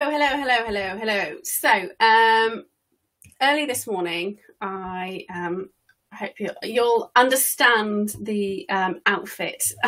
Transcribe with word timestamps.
Oh, 0.00 0.12
hello, 0.12 0.26
hello, 0.26 0.64
hello, 0.64 0.96
hello. 0.96 1.38
So, 1.42 1.68
um, 1.98 2.66
early 3.42 3.66
this 3.66 3.84
morning, 3.84 4.38
I 4.60 5.24
um, 5.28 5.70
hope 6.14 6.34
you'll, 6.38 6.54
you'll 6.62 7.10
understand 7.16 8.14
the 8.20 8.64
um, 8.68 9.00
outfit 9.06 9.60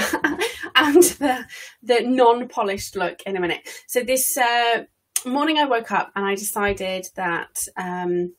and 0.75 1.01
the 1.01 1.46
the 1.85 2.01
non-polished 2.01 2.96
look 2.96 3.23
in 3.25 3.37
a 3.37 3.41
minute. 3.41 3.69
So 3.87 4.03
this 4.03 4.37
uh, 4.37 4.83
morning, 5.27 5.59
I 5.59 5.67
woke 5.67 5.93
up 5.93 6.11
and 6.17 6.27
I 6.27 6.35
decided 6.35 7.06
that 7.15 7.56
um, 7.77 8.35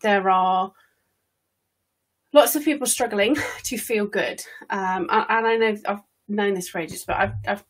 there 0.00 0.30
are 0.30 0.72
lots 2.32 2.56
of 2.56 2.64
people 2.64 2.86
struggling 2.86 3.36
to 3.64 3.76
feel 3.76 4.06
good, 4.06 4.40
um, 4.70 5.08
and, 5.10 5.26
and 5.28 5.46
I 5.46 5.56
know 5.56 5.76
I've 5.86 6.02
known 6.26 6.54
this 6.54 6.70
for 6.70 6.78
ages, 6.78 7.04
but 7.06 7.16
I've, 7.16 7.34
I've 7.46 7.64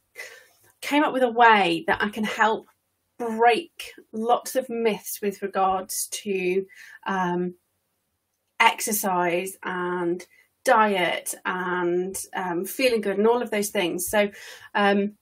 came 0.80 1.02
up 1.02 1.12
with 1.12 1.24
a 1.24 1.28
way 1.28 1.82
that 1.88 2.00
I 2.00 2.08
can 2.08 2.22
help 2.22 2.68
break 3.36 3.92
lots 4.12 4.56
of 4.56 4.68
myths 4.68 5.20
with 5.22 5.42
regards 5.42 6.08
to 6.08 6.64
um, 7.06 7.54
exercise 8.60 9.56
and 9.64 10.26
diet 10.64 11.34
and 11.44 12.16
um, 12.34 12.64
feeling 12.64 13.00
good 13.00 13.18
and 13.18 13.26
all 13.26 13.42
of 13.42 13.50
those 13.50 13.70
things. 13.70 14.08
So 14.08 14.30
um, 14.74 15.14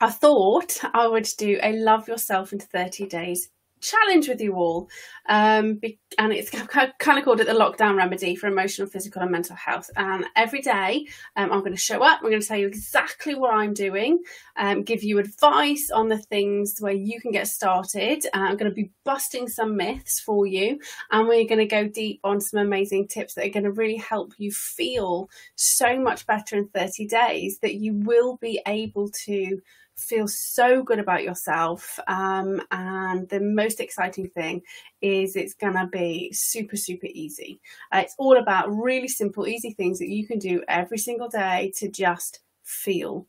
I 0.00 0.10
thought 0.10 0.78
I 0.94 1.06
would 1.06 1.28
do 1.38 1.58
a 1.62 1.72
love 1.72 2.08
yourself 2.08 2.52
in 2.52 2.60
30 2.60 3.06
days 3.06 3.48
challenge 3.80 4.28
with 4.28 4.40
you 4.40 4.54
all. 4.54 4.88
Um, 5.28 5.80
and 6.16 6.32
it's 6.32 6.50
kind 6.50 6.90
of 6.90 7.24
called 7.24 7.40
it 7.40 7.46
the 7.46 7.52
lockdown 7.52 7.96
remedy 7.96 8.34
for 8.34 8.46
emotional, 8.46 8.88
physical, 8.88 9.22
and 9.22 9.30
mental 9.30 9.56
health. 9.56 9.90
And 9.96 10.24
every 10.36 10.62
day 10.62 11.06
um, 11.36 11.52
I'm 11.52 11.60
going 11.60 11.72
to 11.72 11.78
show 11.78 12.02
up, 12.02 12.20
I'm 12.22 12.30
going 12.30 12.40
to 12.40 12.46
tell 12.46 12.58
you 12.58 12.66
exactly 12.66 13.34
what 13.34 13.52
I'm 13.52 13.74
doing, 13.74 14.20
um, 14.56 14.82
give 14.82 15.02
you 15.02 15.18
advice 15.18 15.90
on 15.90 16.08
the 16.08 16.18
things 16.18 16.76
where 16.80 16.92
you 16.92 17.20
can 17.20 17.30
get 17.30 17.48
started. 17.48 18.24
Uh, 18.26 18.38
I'm 18.38 18.56
going 18.56 18.70
to 18.70 18.74
be 18.74 18.90
busting 19.04 19.48
some 19.48 19.76
myths 19.76 20.20
for 20.20 20.46
you, 20.46 20.78
and 21.10 21.28
we're 21.28 21.46
going 21.46 21.58
to 21.58 21.66
go 21.66 21.86
deep 21.86 22.20
on 22.24 22.40
some 22.40 22.60
amazing 22.60 23.08
tips 23.08 23.34
that 23.34 23.46
are 23.46 23.50
going 23.50 23.64
to 23.64 23.72
really 23.72 23.96
help 23.96 24.32
you 24.38 24.50
feel 24.50 25.28
so 25.56 25.98
much 26.00 26.26
better 26.26 26.56
in 26.56 26.68
30 26.68 27.06
days 27.06 27.58
that 27.60 27.74
you 27.74 27.94
will 27.94 28.36
be 28.38 28.60
able 28.66 29.10
to 29.26 29.60
feel 29.98 30.28
so 30.28 30.82
good 30.82 30.98
about 30.98 31.24
yourself. 31.24 31.98
Um, 32.06 32.62
and 32.70 33.28
the 33.28 33.40
most 33.40 33.80
exciting 33.80 34.28
thing 34.30 34.62
is 35.02 35.36
it's 35.36 35.54
going 35.54 35.74
to 35.74 35.86
be 35.86 36.32
super, 36.32 36.76
super 36.76 37.08
easy. 37.10 37.60
Uh, 37.92 38.02
it's 38.04 38.14
all 38.18 38.36
about 38.36 38.70
really 38.70 39.08
simple, 39.08 39.46
easy 39.46 39.72
things 39.72 39.98
that 39.98 40.08
you 40.08 40.26
can 40.26 40.38
do 40.38 40.62
every 40.68 40.98
single 40.98 41.28
day 41.28 41.72
to 41.76 41.88
just 41.88 42.40
feel 42.62 43.26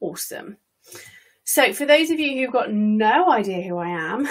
awesome. 0.00 0.56
So, 1.46 1.74
for 1.74 1.84
those 1.84 2.08
of 2.08 2.18
you 2.18 2.40
who've 2.40 2.52
got 2.52 2.72
no 2.72 3.30
idea 3.30 3.60
who 3.60 3.76
I 3.76 3.88
am, 3.90 4.22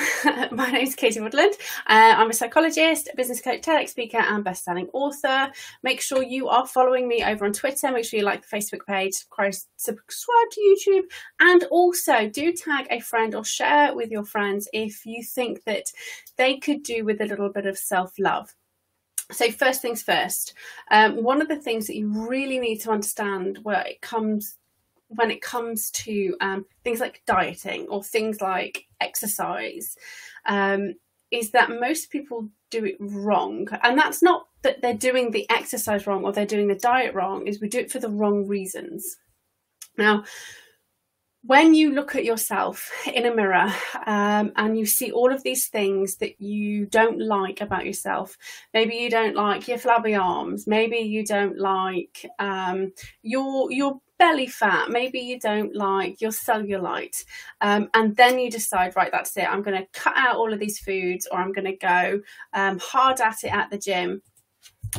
my 0.51 0.71
name 0.71 0.87
is 0.87 0.95
Katie 0.95 1.21
Woodland. 1.21 1.53
Uh, 1.85 2.15
I'm 2.17 2.31
a 2.31 2.33
psychologist, 2.33 3.07
business 3.15 3.39
coach, 3.39 3.61
TEDx 3.61 3.89
speaker, 3.89 4.17
and 4.17 4.43
best-selling 4.43 4.89
author. 4.93 5.51
Make 5.83 6.01
sure 6.01 6.23
you 6.23 6.49
are 6.49 6.65
following 6.65 7.07
me 7.07 7.23
over 7.23 7.45
on 7.45 7.53
Twitter. 7.53 7.91
Make 7.91 8.05
sure 8.05 8.17
you 8.17 8.25
like 8.25 8.41
the 8.41 8.57
Facebook 8.57 8.83
page, 8.87 9.13
subscribe 9.13 10.49
to 10.51 10.59
YouTube, 10.59 11.03
and 11.39 11.63
also 11.65 12.29
do 12.29 12.51
tag 12.51 12.87
a 12.89 12.99
friend 12.99 13.35
or 13.35 13.45
share 13.45 13.93
with 13.93 14.09
your 14.09 14.25
friends 14.25 14.67
if 14.73 15.05
you 15.05 15.21
think 15.21 15.63
that 15.65 15.85
they 16.37 16.57
could 16.57 16.81
do 16.81 17.05
with 17.05 17.21
a 17.21 17.27
little 17.27 17.49
bit 17.49 17.67
of 17.67 17.77
self-love. 17.77 18.55
So, 19.31 19.51
first 19.51 19.83
things 19.83 20.01
first, 20.01 20.55
um, 20.89 21.23
one 21.23 21.43
of 21.43 21.47
the 21.47 21.59
things 21.59 21.85
that 21.85 21.95
you 21.95 22.27
really 22.27 22.57
need 22.57 22.79
to 22.79 22.91
understand 22.91 23.59
where 23.61 23.81
it 23.81 24.01
comes 24.01 24.57
when 25.15 25.31
it 25.31 25.41
comes 25.41 25.89
to 25.91 26.35
um, 26.41 26.65
things 26.83 26.99
like 26.99 27.21
dieting 27.25 27.87
or 27.89 28.03
things 28.03 28.41
like 28.41 28.85
exercise 29.01 29.95
um, 30.45 30.93
is 31.31 31.51
that 31.51 31.69
most 31.79 32.11
people 32.11 32.49
do 32.69 32.85
it 32.85 32.95
wrong. 32.99 33.67
And 33.83 33.97
that's 33.97 34.21
not 34.21 34.47
that 34.61 34.81
they're 34.81 34.93
doing 34.93 35.31
the 35.31 35.49
exercise 35.49 36.07
wrong 36.07 36.23
or 36.23 36.31
they're 36.31 36.45
doing 36.45 36.67
the 36.67 36.75
diet 36.75 37.13
wrong, 37.13 37.47
is 37.47 37.61
we 37.61 37.67
do 37.67 37.79
it 37.79 37.91
for 37.91 37.99
the 37.99 38.09
wrong 38.09 38.47
reasons. 38.47 39.17
Now, 39.97 40.23
when 41.45 41.73
you 41.73 41.91
look 41.91 42.15
at 42.15 42.23
yourself 42.23 42.89
in 43.13 43.25
a 43.25 43.35
mirror 43.35 43.71
um, 44.05 44.53
and 44.55 44.77
you 44.77 44.85
see 44.85 45.11
all 45.11 45.33
of 45.33 45.43
these 45.43 45.67
things 45.67 46.15
that 46.17 46.39
you 46.39 46.85
don't 46.85 47.19
like 47.19 47.59
about 47.59 47.85
yourself, 47.85 48.37
maybe 48.73 48.95
you 48.95 49.09
don't 49.09 49.35
like 49.35 49.67
your 49.67 49.77
flabby 49.77 50.15
arms, 50.15 50.67
maybe 50.67 50.97
you 50.97 51.25
don't 51.25 51.59
like 51.59 52.25
um, 52.39 52.93
your 53.23 53.71
your 53.71 53.99
belly 54.23 54.47
fat, 54.47 54.89
maybe 54.89 55.19
you 55.19 55.37
don't 55.37 55.75
like 55.75 56.21
your 56.21 56.31
cellulite, 56.31 57.25
um, 57.59 57.89
and 57.93 58.15
then 58.15 58.39
you 58.39 58.49
decide, 58.49 58.95
right, 58.95 59.11
that's 59.11 59.35
it, 59.35 59.43
I'm 59.43 59.61
going 59.61 59.77
to 59.77 59.85
cut 59.91 60.13
out 60.15 60.37
all 60.37 60.53
of 60.53 60.61
these 60.61 60.79
foods 60.79 61.27
or 61.29 61.39
I'm 61.39 61.51
going 61.51 61.65
to 61.65 61.75
go 61.75 62.21
um, 62.53 62.79
hard 62.79 63.19
at 63.19 63.43
it 63.43 63.53
at 63.53 63.69
the 63.69 63.77
gym, 63.77 64.21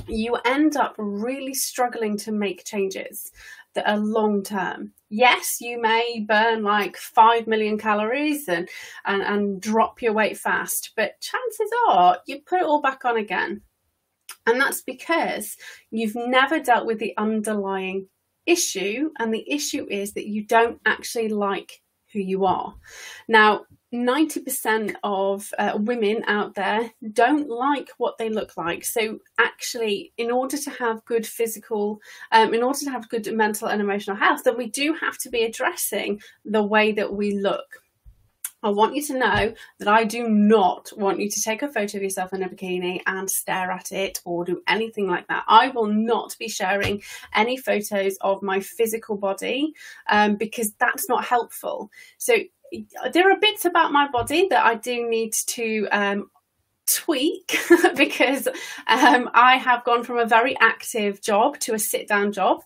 you 0.06 0.36
end 0.44 0.76
up 0.76 0.94
really 0.98 1.54
struggling 1.54 2.18
to 2.18 2.32
make 2.32 2.66
changes 2.66 3.32
that 3.74 3.88
are 3.88 3.96
long 3.96 4.42
term. 4.42 4.92
Yes, 5.08 5.56
you 5.58 5.80
may 5.80 6.22
burn 6.28 6.62
like 6.62 6.98
5 6.98 7.46
million 7.46 7.78
calories 7.78 8.46
and, 8.46 8.68
and, 9.06 9.22
and 9.22 9.58
drop 9.58 10.02
your 10.02 10.12
weight 10.12 10.36
fast, 10.36 10.92
but 10.96 11.18
chances 11.22 11.70
are 11.88 12.18
you 12.26 12.42
put 12.42 12.60
it 12.60 12.66
all 12.66 12.82
back 12.82 13.06
on 13.06 13.16
again. 13.16 13.62
And 14.46 14.60
that's 14.60 14.82
because 14.82 15.56
you've 15.90 16.14
never 16.14 16.60
dealt 16.60 16.84
with 16.84 16.98
the 16.98 17.14
underlying 17.16 18.08
issue, 18.46 19.10
and 19.18 19.32
the 19.32 19.50
issue 19.50 19.86
is 19.90 20.12
that 20.12 20.26
you 20.26 20.44
don't 20.44 20.80
actually 20.86 21.28
like 21.28 21.82
who 22.12 22.20
you 22.20 22.44
are. 22.44 22.74
Now, 23.28 23.66
90% 23.92 24.96
of 25.04 25.52
uh, 25.58 25.78
women 25.78 26.24
out 26.26 26.54
there 26.54 26.90
don't 27.12 27.48
like 27.48 27.90
what 27.98 28.18
they 28.18 28.28
look 28.28 28.56
like. 28.56 28.84
So, 28.84 29.18
actually, 29.38 30.12
in 30.16 30.30
order 30.30 30.56
to 30.56 30.70
have 30.70 31.04
good 31.04 31.26
physical, 31.26 32.00
um, 32.32 32.54
in 32.54 32.62
order 32.62 32.80
to 32.80 32.90
have 32.90 33.08
good 33.08 33.32
mental 33.32 33.68
and 33.68 33.80
emotional 33.80 34.16
health, 34.16 34.42
then 34.44 34.56
we 34.56 34.68
do 34.68 34.94
have 35.00 35.18
to 35.18 35.30
be 35.30 35.44
addressing 35.44 36.20
the 36.44 36.62
way 36.62 36.92
that 36.92 37.12
we 37.12 37.38
look. 37.38 37.83
I 38.64 38.70
want 38.70 38.96
you 38.96 39.02
to 39.02 39.18
know 39.18 39.54
that 39.78 39.88
I 39.88 40.04
do 40.04 40.26
not 40.26 40.90
want 40.96 41.20
you 41.20 41.28
to 41.28 41.42
take 41.42 41.62
a 41.62 41.68
photo 41.68 41.98
of 41.98 42.02
yourself 42.02 42.32
in 42.32 42.42
a 42.42 42.48
bikini 42.48 43.02
and 43.06 43.30
stare 43.30 43.70
at 43.70 43.92
it 43.92 44.20
or 44.24 44.42
do 44.44 44.62
anything 44.66 45.06
like 45.06 45.28
that. 45.28 45.44
I 45.46 45.68
will 45.68 45.86
not 45.86 46.34
be 46.38 46.48
sharing 46.48 47.02
any 47.34 47.58
photos 47.58 48.16
of 48.22 48.42
my 48.42 48.60
physical 48.60 49.18
body 49.18 49.74
um, 50.08 50.36
because 50.36 50.72
that's 50.80 51.10
not 51.10 51.26
helpful. 51.26 51.90
So, 52.16 52.36
there 53.12 53.30
are 53.30 53.38
bits 53.38 53.66
about 53.66 53.92
my 53.92 54.08
body 54.08 54.48
that 54.48 54.64
I 54.64 54.74
do 54.74 55.08
need 55.08 55.34
to 55.48 55.86
um, 55.92 56.30
tweak 56.86 57.56
because 57.96 58.48
um, 58.88 59.30
I 59.32 59.58
have 59.58 59.84
gone 59.84 60.02
from 60.02 60.18
a 60.18 60.26
very 60.26 60.56
active 60.58 61.20
job 61.20 61.60
to 61.60 61.74
a 61.74 61.78
sit 61.78 62.08
down 62.08 62.32
job. 62.32 62.62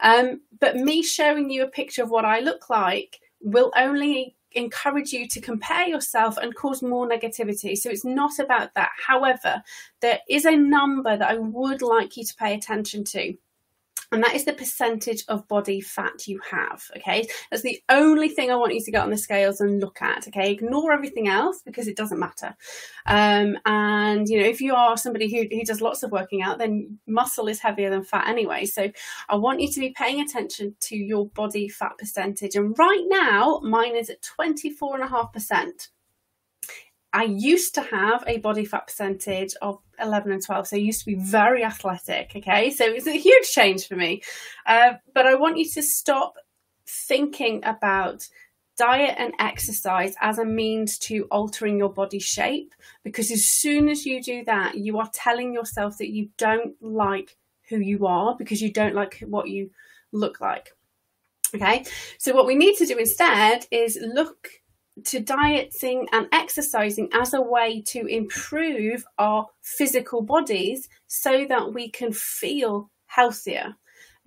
Um, 0.00 0.42
but 0.60 0.76
me 0.76 1.02
showing 1.02 1.50
you 1.50 1.64
a 1.64 1.68
picture 1.68 2.02
of 2.02 2.10
what 2.10 2.24
I 2.24 2.38
look 2.38 2.70
like 2.70 3.18
will 3.40 3.72
only 3.76 4.36
encourage 4.52 5.12
you 5.12 5.28
to 5.28 5.40
compare 5.40 5.86
yourself 5.86 6.36
and 6.36 6.54
cause 6.54 6.82
more 6.82 7.08
negativity. 7.08 7.76
So 7.76 7.90
it's 7.90 8.04
not 8.04 8.38
about 8.38 8.74
that. 8.74 8.90
However, 9.06 9.62
there 10.00 10.20
is 10.28 10.44
a 10.44 10.56
number 10.56 11.16
that 11.16 11.30
I 11.30 11.38
would 11.38 11.82
like 11.82 12.16
you 12.16 12.24
to 12.24 12.34
pay 12.34 12.54
attention 12.54 13.04
to 13.04 13.34
and 14.10 14.22
that 14.22 14.34
is 14.34 14.44
the 14.44 14.52
percentage 14.52 15.24
of 15.28 15.46
body 15.48 15.80
fat 15.80 16.26
you 16.26 16.40
have. 16.50 16.82
Okay, 16.96 17.28
that's 17.50 17.62
the 17.62 17.80
only 17.88 18.28
thing 18.28 18.50
I 18.50 18.56
want 18.56 18.74
you 18.74 18.82
to 18.82 18.90
get 18.90 19.02
on 19.02 19.10
the 19.10 19.18
scales 19.18 19.60
and 19.60 19.80
look 19.80 20.00
at. 20.00 20.26
Okay, 20.28 20.50
ignore 20.50 20.92
everything 20.92 21.28
else 21.28 21.60
because 21.64 21.88
it 21.88 21.96
doesn't 21.96 22.18
matter. 22.18 22.56
Um, 23.06 23.58
and 23.66 24.26
you 24.28 24.40
know, 24.40 24.46
if 24.46 24.60
you 24.60 24.74
are 24.74 24.96
somebody 24.96 25.30
who, 25.30 25.54
who 25.54 25.64
does 25.64 25.80
lots 25.80 26.02
of 26.02 26.10
working 26.10 26.42
out, 26.42 26.58
then 26.58 26.98
muscle 27.06 27.48
is 27.48 27.60
heavier 27.60 27.90
than 27.90 28.04
fat 28.04 28.28
anyway. 28.28 28.64
So 28.64 28.90
I 29.28 29.36
want 29.36 29.60
you 29.60 29.70
to 29.70 29.80
be 29.80 29.90
paying 29.90 30.20
attention 30.20 30.74
to 30.80 30.96
your 30.96 31.26
body 31.28 31.68
fat 31.68 31.98
percentage. 31.98 32.56
And 32.56 32.78
right 32.78 33.04
now, 33.08 33.60
mine 33.62 33.94
is 33.96 34.08
at 34.08 34.22
24.5%. 34.22 35.88
I 37.12 37.24
used 37.24 37.74
to 37.76 37.82
have 37.82 38.22
a 38.26 38.38
body 38.38 38.64
fat 38.64 38.86
percentage 38.86 39.54
of 39.62 39.78
11 40.00 40.30
and 40.30 40.44
12, 40.44 40.68
so 40.68 40.76
I 40.76 40.80
used 40.80 41.00
to 41.00 41.06
be 41.06 41.14
very 41.14 41.64
athletic. 41.64 42.32
Okay, 42.36 42.70
so 42.70 42.84
it's 42.84 43.06
a 43.06 43.12
huge 43.12 43.48
change 43.48 43.86
for 43.86 43.96
me. 43.96 44.22
Uh, 44.66 44.94
but 45.14 45.26
I 45.26 45.34
want 45.34 45.58
you 45.58 45.68
to 45.70 45.82
stop 45.82 46.34
thinking 46.86 47.64
about 47.64 48.28
diet 48.76 49.16
and 49.18 49.34
exercise 49.40 50.14
as 50.20 50.38
a 50.38 50.44
means 50.44 50.98
to 50.98 51.24
altering 51.30 51.78
your 51.78 51.92
body 51.92 52.20
shape 52.20 52.72
because 53.02 53.30
as 53.32 53.44
soon 53.50 53.88
as 53.88 54.06
you 54.06 54.22
do 54.22 54.44
that, 54.44 54.76
you 54.76 54.98
are 54.98 55.10
telling 55.12 55.52
yourself 55.52 55.98
that 55.98 56.10
you 56.10 56.28
don't 56.38 56.74
like 56.80 57.36
who 57.68 57.78
you 57.78 58.06
are 58.06 58.36
because 58.36 58.62
you 58.62 58.72
don't 58.72 58.94
like 58.94 59.18
what 59.26 59.48
you 59.48 59.70
look 60.12 60.40
like. 60.40 60.70
Okay, 61.54 61.84
so 62.18 62.34
what 62.34 62.46
we 62.46 62.54
need 62.54 62.76
to 62.76 62.86
do 62.86 62.96
instead 62.98 63.66
is 63.70 63.98
look 64.00 64.48
to 65.06 65.20
dieting 65.20 66.08
and 66.12 66.28
exercising 66.32 67.08
as 67.12 67.34
a 67.34 67.40
way 67.40 67.82
to 67.88 68.06
improve 68.06 69.04
our 69.18 69.46
physical 69.62 70.22
bodies 70.22 70.88
so 71.06 71.44
that 71.48 71.72
we 71.72 71.90
can 71.90 72.12
feel 72.12 72.90
healthier. 73.06 73.74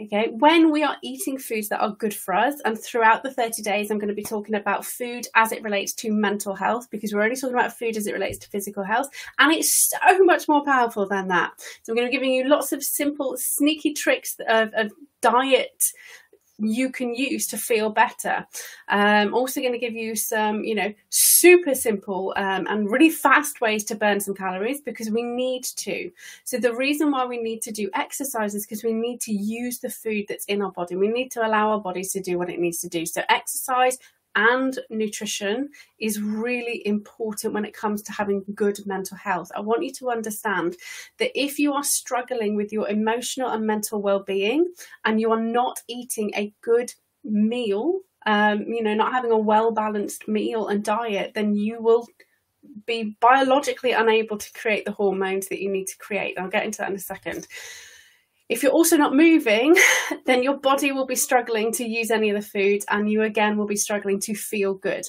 Okay, 0.01 0.29
when 0.31 0.71
we 0.71 0.81
are 0.83 0.97
eating 1.03 1.38
foods 1.38 1.69
that 1.69 1.81
are 1.81 1.95
good 1.95 2.13
for 2.13 2.33
us, 2.33 2.56
and 2.65 2.79
throughout 2.81 3.21
the 3.21 3.31
30 3.31 3.62
days, 3.62 3.91
I'm 3.91 4.00
going 4.00 4.07
to 4.07 4.15
be 4.15 4.23
talking 4.23 4.56
about 4.56 4.83
food 4.83 5.27
as 5.35 5.51
it 5.51 5.62
relates 5.62 5.94
to 5.95 6.12
mental 6.12 6.56
health 6.56 6.89
because 6.89 7.13
we're 7.13 7.21
only 7.21 7.35
talking 7.35 7.56
about 7.56 7.77
food 7.77 7.95
as 7.97 8.07
it 8.07 8.13
relates 8.13 8.39
to 8.39 8.50
physical 8.50 8.83
health, 8.83 9.09
and 9.38 9.53
it's 9.53 9.91
so 9.91 10.17
much 10.24 10.47
more 10.47 10.65
powerful 10.65 11.07
than 11.07 11.27
that. 11.27 11.51
So, 11.83 11.91
I'm 11.91 11.97
going 11.97 12.07
to 12.07 12.12
be 12.12 12.17
giving 12.17 12.33
you 12.33 12.47
lots 12.47 12.71
of 12.71 12.83
simple, 12.83 13.35
sneaky 13.38 13.94
tricks 13.94 14.35
of, 14.47 14.69
of 14.74 14.91
diet 15.21 15.83
you 16.61 16.91
can 16.91 17.13
use 17.15 17.47
to 17.47 17.57
feel 17.57 17.89
better. 17.89 18.45
Um, 18.89 19.33
also 19.33 19.61
going 19.61 19.73
to 19.73 19.79
give 19.79 19.93
you 19.93 20.15
some, 20.15 20.63
you 20.63 20.75
know, 20.75 20.93
super 21.09 21.75
simple 21.75 22.33
um, 22.37 22.67
and 22.69 22.89
really 22.89 23.09
fast 23.09 23.61
ways 23.61 23.83
to 23.85 23.95
burn 23.95 24.19
some 24.19 24.35
calories 24.35 24.81
because 24.81 25.09
we 25.09 25.23
need 25.23 25.63
to. 25.63 26.11
So 26.43 26.57
the 26.57 26.75
reason 26.75 27.11
why 27.11 27.25
we 27.25 27.37
need 27.37 27.61
to 27.63 27.71
do 27.71 27.89
exercise 27.93 28.55
is 28.55 28.65
because 28.65 28.83
we 28.83 28.93
need 28.93 29.21
to 29.21 29.33
use 29.33 29.79
the 29.79 29.89
food 29.89 30.25
that's 30.29 30.45
in 30.45 30.61
our 30.61 30.71
body. 30.71 30.95
We 30.95 31.07
need 31.07 31.31
to 31.31 31.45
allow 31.45 31.71
our 31.71 31.81
bodies 31.81 32.11
to 32.13 32.21
do 32.21 32.37
what 32.37 32.49
it 32.49 32.59
needs 32.59 32.79
to 32.79 32.89
do. 32.89 33.05
So 33.05 33.21
exercise 33.29 33.97
and 34.35 34.79
nutrition 34.89 35.69
is 35.99 36.21
really 36.21 36.85
important 36.85 37.53
when 37.53 37.65
it 37.65 37.73
comes 37.73 38.01
to 38.03 38.11
having 38.11 38.43
good 38.55 38.77
mental 38.85 39.17
health. 39.17 39.51
I 39.55 39.59
want 39.59 39.83
you 39.83 39.91
to 39.93 40.11
understand 40.11 40.77
that 41.19 41.31
if 41.35 41.59
you 41.59 41.73
are 41.73 41.83
struggling 41.83 42.55
with 42.55 42.71
your 42.71 42.87
emotional 42.89 43.49
and 43.49 43.65
mental 43.65 44.01
well 44.01 44.23
being 44.23 44.71
and 45.05 45.19
you 45.19 45.31
are 45.31 45.41
not 45.41 45.79
eating 45.87 46.31
a 46.35 46.53
good 46.61 46.93
meal, 47.23 48.01
um, 48.25 48.63
you 48.63 48.83
know, 48.83 48.93
not 48.93 49.11
having 49.11 49.31
a 49.31 49.37
well 49.37 49.71
balanced 49.71 50.27
meal 50.27 50.67
and 50.67 50.83
diet, 50.83 51.33
then 51.33 51.55
you 51.55 51.81
will 51.81 52.07
be 52.85 53.17
biologically 53.19 53.91
unable 53.91 54.37
to 54.37 54.53
create 54.53 54.85
the 54.85 54.91
hormones 54.91 55.47
that 55.47 55.61
you 55.61 55.69
need 55.69 55.87
to 55.87 55.97
create. 55.97 56.37
I'll 56.37 56.47
get 56.47 56.65
into 56.65 56.79
that 56.79 56.89
in 56.89 56.95
a 56.95 56.99
second. 56.99 57.47
If 58.51 58.63
you're 58.63 58.74
also 58.74 58.98
not 58.98 59.15
moving, 59.15 59.77
then 60.25 60.44
your 60.44 60.57
body 60.57 60.92
will 60.92 61.06
be 61.06 61.15
struggling 61.15 61.71
to 61.71 61.86
use 61.86 62.12
any 62.12 62.30
of 62.30 62.36
the 62.36 62.45
food 62.45 62.83
and 62.89 63.09
you 63.09 63.21
again 63.21 63.57
will 63.57 63.65
be 63.65 63.77
struggling 63.77 64.19
to 64.19 64.36
feel 64.36 64.74
good. 64.74 65.06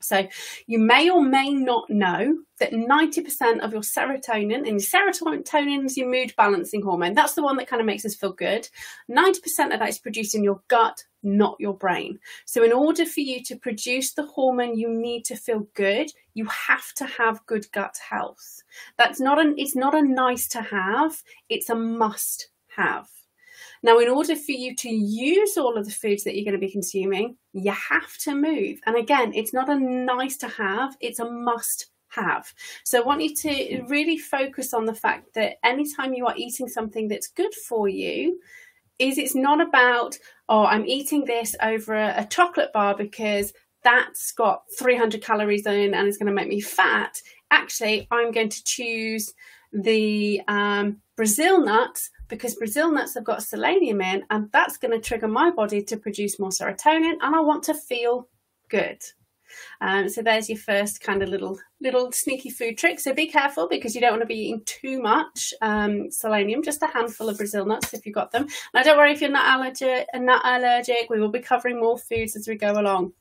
So 0.00 0.28
you 0.68 0.78
may 0.78 1.10
or 1.10 1.22
may 1.22 1.52
not 1.52 1.90
know 1.90 2.38
that 2.60 2.72
90% 2.72 3.60
of 3.60 3.72
your 3.72 3.82
serotonin, 3.82 4.68
and 4.68 4.78
serotonin 4.78 5.84
is 5.86 5.96
your 5.96 6.08
mood 6.08 6.34
balancing 6.36 6.82
hormone. 6.82 7.14
That's 7.14 7.34
the 7.34 7.42
one 7.42 7.56
that 7.56 7.66
kind 7.66 7.80
of 7.80 7.86
makes 7.86 8.04
us 8.04 8.14
feel 8.14 8.32
good. 8.32 8.68
90% 9.10 9.72
of 9.72 9.80
that 9.80 9.88
is 9.88 9.98
produced 9.98 10.36
in 10.36 10.44
your 10.44 10.62
gut, 10.68 11.02
not 11.24 11.56
your 11.58 11.74
brain. 11.74 12.20
So 12.44 12.62
in 12.62 12.72
order 12.72 13.04
for 13.04 13.20
you 13.20 13.42
to 13.44 13.56
produce 13.56 14.14
the 14.14 14.26
hormone 14.26 14.78
you 14.78 14.88
need 14.88 15.24
to 15.26 15.36
feel 15.36 15.66
good, 15.74 16.10
you 16.34 16.46
have 16.46 16.92
to 16.94 17.06
have 17.06 17.44
good 17.46 17.70
gut 17.72 17.96
health. 18.08 18.62
That's 18.98 19.20
not 19.20 19.40
an 19.40 19.54
it's 19.58 19.76
not 19.76 19.96
a 19.96 20.02
nice 20.02 20.46
to 20.48 20.62
have, 20.62 21.22
it's 21.48 21.68
a 21.68 21.74
must 21.74 22.48
have. 22.76 23.08
Now, 23.82 23.98
in 23.98 24.08
order 24.08 24.36
for 24.36 24.52
you 24.52 24.76
to 24.76 24.88
use 24.88 25.56
all 25.56 25.76
of 25.76 25.84
the 25.84 25.90
foods 25.90 26.24
that 26.24 26.36
you're 26.36 26.44
going 26.44 26.60
to 26.60 26.66
be 26.66 26.70
consuming, 26.70 27.36
you 27.52 27.72
have 27.72 28.16
to 28.18 28.34
move. 28.34 28.78
And 28.86 28.96
again, 28.96 29.32
it's 29.34 29.52
not 29.52 29.68
a 29.68 29.78
nice 29.78 30.36
to 30.38 30.48
have, 30.48 30.96
it's 31.00 31.18
a 31.18 31.30
must 31.30 31.86
have. 32.10 32.52
So 32.84 33.00
I 33.00 33.04
want 33.04 33.22
you 33.22 33.34
to 33.34 33.82
really 33.88 34.18
focus 34.18 34.72
on 34.72 34.84
the 34.84 34.94
fact 34.94 35.34
that 35.34 35.56
anytime 35.64 36.14
you 36.14 36.26
are 36.26 36.36
eating 36.36 36.68
something 36.68 37.08
that's 37.08 37.28
good 37.28 37.54
for 37.54 37.88
you, 37.88 38.38
is 38.98 39.18
it's 39.18 39.34
not 39.34 39.60
about, 39.60 40.16
oh, 40.48 40.64
I'm 40.64 40.86
eating 40.86 41.24
this 41.24 41.56
over 41.60 41.94
a, 41.94 42.14
a 42.18 42.26
chocolate 42.26 42.72
bar 42.72 42.96
because 42.96 43.52
that's 43.82 44.32
got 44.32 44.62
300 44.78 45.22
calories 45.22 45.66
in 45.66 45.94
and 45.94 46.06
it's 46.06 46.18
going 46.18 46.28
to 46.28 46.32
make 46.32 46.48
me 46.48 46.60
fat. 46.60 47.20
Actually, 47.50 48.06
I'm 48.10 48.30
going 48.30 48.48
to 48.48 48.64
choose 48.64 49.32
the 49.72 50.40
um, 50.46 50.98
Brazil 51.16 51.64
nuts 51.64 52.10
because 52.32 52.54
Brazil 52.54 52.90
nuts 52.90 53.12
have 53.12 53.24
got 53.24 53.42
selenium 53.42 54.00
in, 54.00 54.24
and 54.30 54.50
that's 54.52 54.78
going 54.78 54.90
to 54.90 55.06
trigger 55.06 55.28
my 55.28 55.50
body 55.50 55.82
to 55.82 55.98
produce 55.98 56.38
more 56.38 56.48
serotonin, 56.48 57.16
and 57.20 57.36
I 57.36 57.40
want 57.40 57.62
to 57.64 57.74
feel 57.74 58.26
good. 58.70 59.02
Um, 59.82 60.08
so 60.08 60.22
there's 60.22 60.48
your 60.48 60.56
first 60.56 61.02
kind 61.02 61.22
of 61.22 61.28
little 61.28 61.58
little 61.82 62.10
sneaky 62.10 62.48
food 62.48 62.78
trick. 62.78 63.00
So 63.00 63.12
be 63.12 63.26
careful 63.26 63.68
because 63.68 63.94
you 63.94 64.00
don't 64.00 64.12
want 64.12 64.22
to 64.22 64.26
be 64.26 64.46
eating 64.46 64.62
too 64.64 65.02
much 65.02 65.52
um, 65.60 66.10
selenium. 66.10 66.62
Just 66.62 66.82
a 66.82 66.86
handful 66.86 67.28
of 67.28 67.36
Brazil 67.36 67.66
nuts 67.66 67.92
if 67.92 68.06
you've 68.06 68.14
got 68.14 68.30
them. 68.30 68.46
Now 68.72 68.82
don't 68.82 68.96
worry 68.96 69.12
if 69.12 69.20
you're 69.20 69.28
not 69.28 69.60
allergic. 69.60 70.06
Not 70.14 70.42
allergic. 70.42 71.10
We 71.10 71.20
will 71.20 71.28
be 71.28 71.40
covering 71.40 71.78
more 71.78 71.98
foods 71.98 72.34
as 72.34 72.48
we 72.48 72.54
go 72.54 72.72
along. 72.72 73.12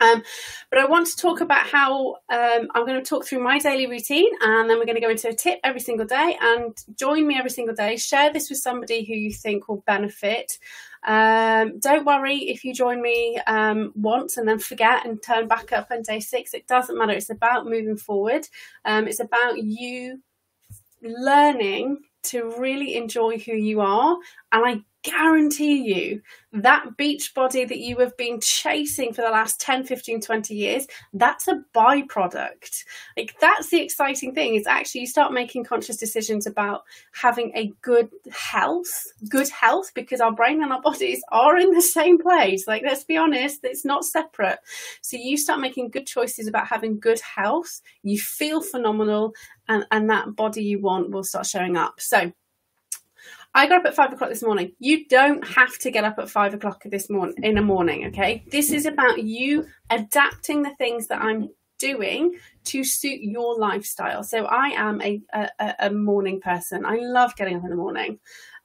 Um, 0.00 0.22
but 0.70 0.78
I 0.78 0.86
want 0.86 1.08
to 1.08 1.16
talk 1.16 1.40
about 1.40 1.66
how 1.66 2.16
um, 2.28 2.68
I'm 2.74 2.86
going 2.86 3.02
to 3.02 3.08
talk 3.08 3.26
through 3.26 3.42
my 3.42 3.58
daily 3.58 3.86
routine 3.86 4.30
and 4.40 4.68
then 4.68 4.78
we're 4.78 4.84
going 4.84 4.96
to 4.96 5.00
go 5.00 5.10
into 5.10 5.28
a 5.28 5.34
tip 5.34 5.58
every 5.64 5.80
single 5.80 6.06
day 6.06 6.36
and 6.40 6.76
join 6.96 7.26
me 7.26 7.36
every 7.36 7.50
single 7.50 7.74
day. 7.74 7.96
Share 7.96 8.32
this 8.32 8.48
with 8.48 8.60
somebody 8.60 9.04
who 9.04 9.14
you 9.14 9.32
think 9.32 9.68
will 9.68 9.82
benefit. 9.86 10.58
Um, 11.06 11.78
don't 11.78 12.04
worry 12.04 12.36
if 12.36 12.64
you 12.64 12.74
join 12.74 13.00
me 13.00 13.38
um, 13.46 13.92
once 13.94 14.36
and 14.36 14.48
then 14.48 14.58
forget 14.58 15.06
and 15.06 15.22
turn 15.22 15.48
back 15.48 15.72
up 15.72 15.88
on 15.90 16.02
day 16.02 16.20
six. 16.20 16.54
It 16.54 16.66
doesn't 16.66 16.98
matter. 16.98 17.12
It's 17.12 17.30
about 17.30 17.66
moving 17.66 17.96
forward. 17.96 18.46
Um, 18.84 19.08
it's 19.08 19.20
about 19.20 19.58
you 19.58 20.20
learning 21.02 21.98
to 22.24 22.54
really 22.58 22.96
enjoy 22.96 23.38
who 23.38 23.52
you 23.52 23.80
are. 23.80 24.16
And 24.52 24.66
I 24.66 24.80
guarantee 25.10 25.94
you 25.94 26.22
that 26.52 26.96
beach 26.96 27.34
body 27.34 27.64
that 27.64 27.78
you 27.78 27.96
have 27.98 28.16
been 28.16 28.40
chasing 28.40 29.12
for 29.12 29.20
the 29.22 29.28
last 29.28 29.60
10 29.60 29.84
15 29.84 30.20
20 30.20 30.54
years 30.54 30.86
that's 31.12 31.46
a 31.48 31.62
byproduct. 31.74 32.84
Like 33.16 33.34
that's 33.40 33.70
the 33.70 33.80
exciting 33.80 34.34
thing 34.34 34.54
is 34.54 34.66
actually 34.66 35.02
you 35.02 35.06
start 35.06 35.32
making 35.32 35.64
conscious 35.64 35.96
decisions 35.96 36.46
about 36.46 36.82
having 37.12 37.52
a 37.54 37.72
good 37.82 38.08
health 38.32 39.06
good 39.28 39.48
health 39.50 39.92
because 39.94 40.20
our 40.20 40.32
brain 40.32 40.62
and 40.62 40.72
our 40.72 40.80
bodies 40.80 41.20
are 41.30 41.56
in 41.58 41.70
the 41.72 41.82
same 41.82 42.18
place. 42.18 42.66
Like 42.66 42.82
let's 42.82 43.04
be 43.04 43.16
honest 43.16 43.60
it's 43.62 43.84
not 43.84 44.04
separate. 44.04 44.58
So 45.02 45.16
you 45.20 45.36
start 45.36 45.60
making 45.60 45.90
good 45.90 46.06
choices 46.06 46.46
about 46.46 46.68
having 46.68 46.98
good 46.98 47.20
health 47.20 47.80
you 48.02 48.18
feel 48.18 48.62
phenomenal 48.62 49.34
and 49.68 49.84
and 49.90 50.08
that 50.10 50.34
body 50.34 50.62
you 50.62 50.80
want 50.80 51.10
will 51.10 51.24
start 51.24 51.46
showing 51.46 51.76
up. 51.76 52.00
So 52.00 52.32
I 53.54 53.66
got 53.66 53.80
up 53.80 53.86
at 53.86 53.94
five 53.94 54.12
o'clock 54.12 54.30
this 54.30 54.42
morning. 54.42 54.72
You 54.78 55.06
don't 55.08 55.46
have 55.46 55.76
to 55.78 55.90
get 55.90 56.04
up 56.04 56.18
at 56.18 56.30
five 56.30 56.54
o'clock 56.54 56.82
this 56.84 57.08
morning 57.10 57.34
in 57.42 57.54
the 57.54 57.62
morning, 57.62 58.06
okay? 58.06 58.44
This 58.50 58.70
is 58.70 58.86
about 58.86 59.22
you 59.22 59.66
adapting 59.90 60.62
the 60.62 60.74
things 60.76 61.08
that 61.08 61.20
I'm 61.20 61.48
doing 61.78 62.38
to 62.64 62.84
suit 62.84 63.20
your 63.20 63.58
lifestyle. 63.58 64.22
So 64.22 64.44
I 64.44 64.68
am 64.68 65.00
a, 65.00 65.20
a, 65.32 65.74
a 65.78 65.90
morning 65.90 66.40
person. 66.40 66.84
I 66.84 66.96
love 66.96 67.34
getting 67.36 67.56
up 67.56 67.64
in 67.64 67.70
the 67.70 67.76
morning. 67.76 68.18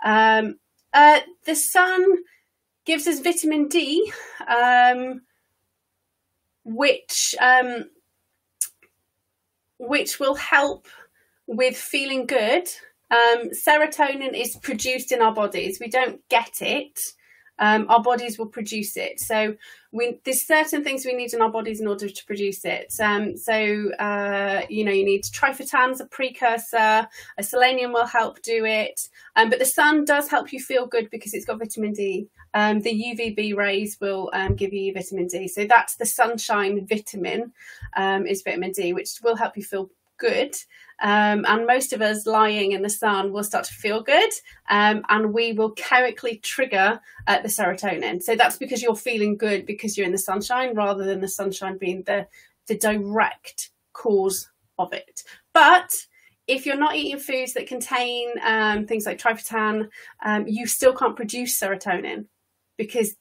Um, 0.03 0.59
uh, 0.93 1.21
the 1.45 1.55
sun 1.55 2.17
gives 2.85 3.07
us 3.07 3.19
vitamin 3.19 3.67
D, 3.67 4.11
um, 4.47 5.21
which 6.65 7.35
um, 7.39 7.85
which 9.77 10.19
will 10.19 10.35
help 10.35 10.87
with 11.47 11.75
feeling 11.75 12.25
good 12.25 12.67
um, 13.13 13.49
serotonin 13.51 14.33
is 14.33 14.55
produced 14.57 15.11
in 15.11 15.21
our 15.21 15.33
bodies. 15.33 15.77
We 15.79 15.87
don't 15.87 16.19
get 16.29 16.61
it. 16.61 16.99
Um, 17.59 17.85
our 17.87 18.01
bodies 18.01 18.39
will 18.39 18.47
produce 18.47 18.97
it. 18.97 19.19
So 19.19 19.55
we, 19.91 20.19
there's 20.25 20.47
certain 20.47 20.83
things 20.83 21.05
we 21.05 21.13
need 21.13 21.33
in 21.33 21.41
our 21.41 21.51
bodies 21.51 21.79
in 21.79 21.87
order 21.87 22.09
to 22.09 22.25
produce 22.25 22.65
it. 22.65 22.91
Um, 22.99 23.37
so 23.37 23.53
uh, 23.99 24.63
you 24.69 24.83
know 24.83 24.91
you 24.91 25.05
need 25.05 25.23
tryptophan 25.25 25.91
as 25.91 26.01
a 26.01 26.07
precursor. 26.07 27.07
A 27.37 27.43
selenium 27.43 27.93
will 27.93 28.07
help 28.07 28.41
do 28.41 28.65
it. 28.65 28.99
Um, 29.35 29.51
but 29.51 29.59
the 29.59 29.65
sun 29.65 30.03
does 30.03 30.29
help 30.29 30.51
you 30.51 30.59
feel 30.59 30.87
good 30.87 31.09
because 31.11 31.35
it's 31.35 31.45
got 31.45 31.59
vitamin 31.59 31.93
D. 31.93 32.27
Um, 32.55 32.81
the 32.81 32.91
UVB 32.91 33.55
rays 33.55 33.97
will 34.01 34.31
um, 34.33 34.55
give 34.55 34.73
you 34.73 34.91
vitamin 34.91 35.27
D. 35.27 35.47
So 35.47 35.65
that's 35.65 35.95
the 35.95 36.07
sunshine 36.07 36.87
vitamin 36.87 37.53
um, 37.95 38.25
is 38.25 38.41
vitamin 38.41 38.71
D, 38.71 38.93
which 38.93 39.19
will 39.23 39.35
help 39.35 39.55
you 39.55 39.63
feel 39.63 39.91
good. 40.23 40.55
Um, 41.01 41.43
and 41.47 41.67
most 41.67 41.91
of 41.91 42.01
us 42.01 42.25
lying 42.25 42.71
in 42.71 42.81
the 42.81 42.89
sun 42.89 43.33
will 43.33 43.43
start 43.43 43.65
to 43.65 43.73
feel 43.73 44.01
good 44.01 44.29
um, 44.69 45.03
and 45.09 45.33
we 45.33 45.51
will 45.51 45.71
chemically 45.71 46.37
trigger 46.37 47.01
uh, 47.27 47.41
the 47.41 47.49
serotonin. 47.49 48.21
So 48.21 48.35
that's 48.35 48.57
because 48.57 48.81
you're 48.81 48.95
feeling 48.95 49.35
good 49.35 49.65
because 49.65 49.97
you're 49.97 50.05
in 50.05 50.13
the 50.13 50.17
sunshine 50.17 50.75
rather 50.75 51.03
than 51.03 51.19
the 51.19 51.27
sunshine 51.27 51.77
being 51.77 52.03
the, 52.03 52.27
the 52.67 52.77
direct 52.77 53.71
cause 53.91 54.49
of 54.79 54.93
it. 54.93 55.23
But 55.53 55.91
if 56.47 56.65
you're 56.65 56.77
not 56.77 56.95
eating 56.95 57.19
foods 57.19 57.53
that 57.53 57.67
contain 57.67 58.29
um, 58.43 58.85
things 58.85 59.05
like 59.05 59.17
tryptophan, 59.17 59.89
um, 60.23 60.47
you 60.47 60.67
still 60.67 60.93
can't 60.93 61.15
produce 61.15 61.59
serotonin 61.59 62.27
because 62.77 63.15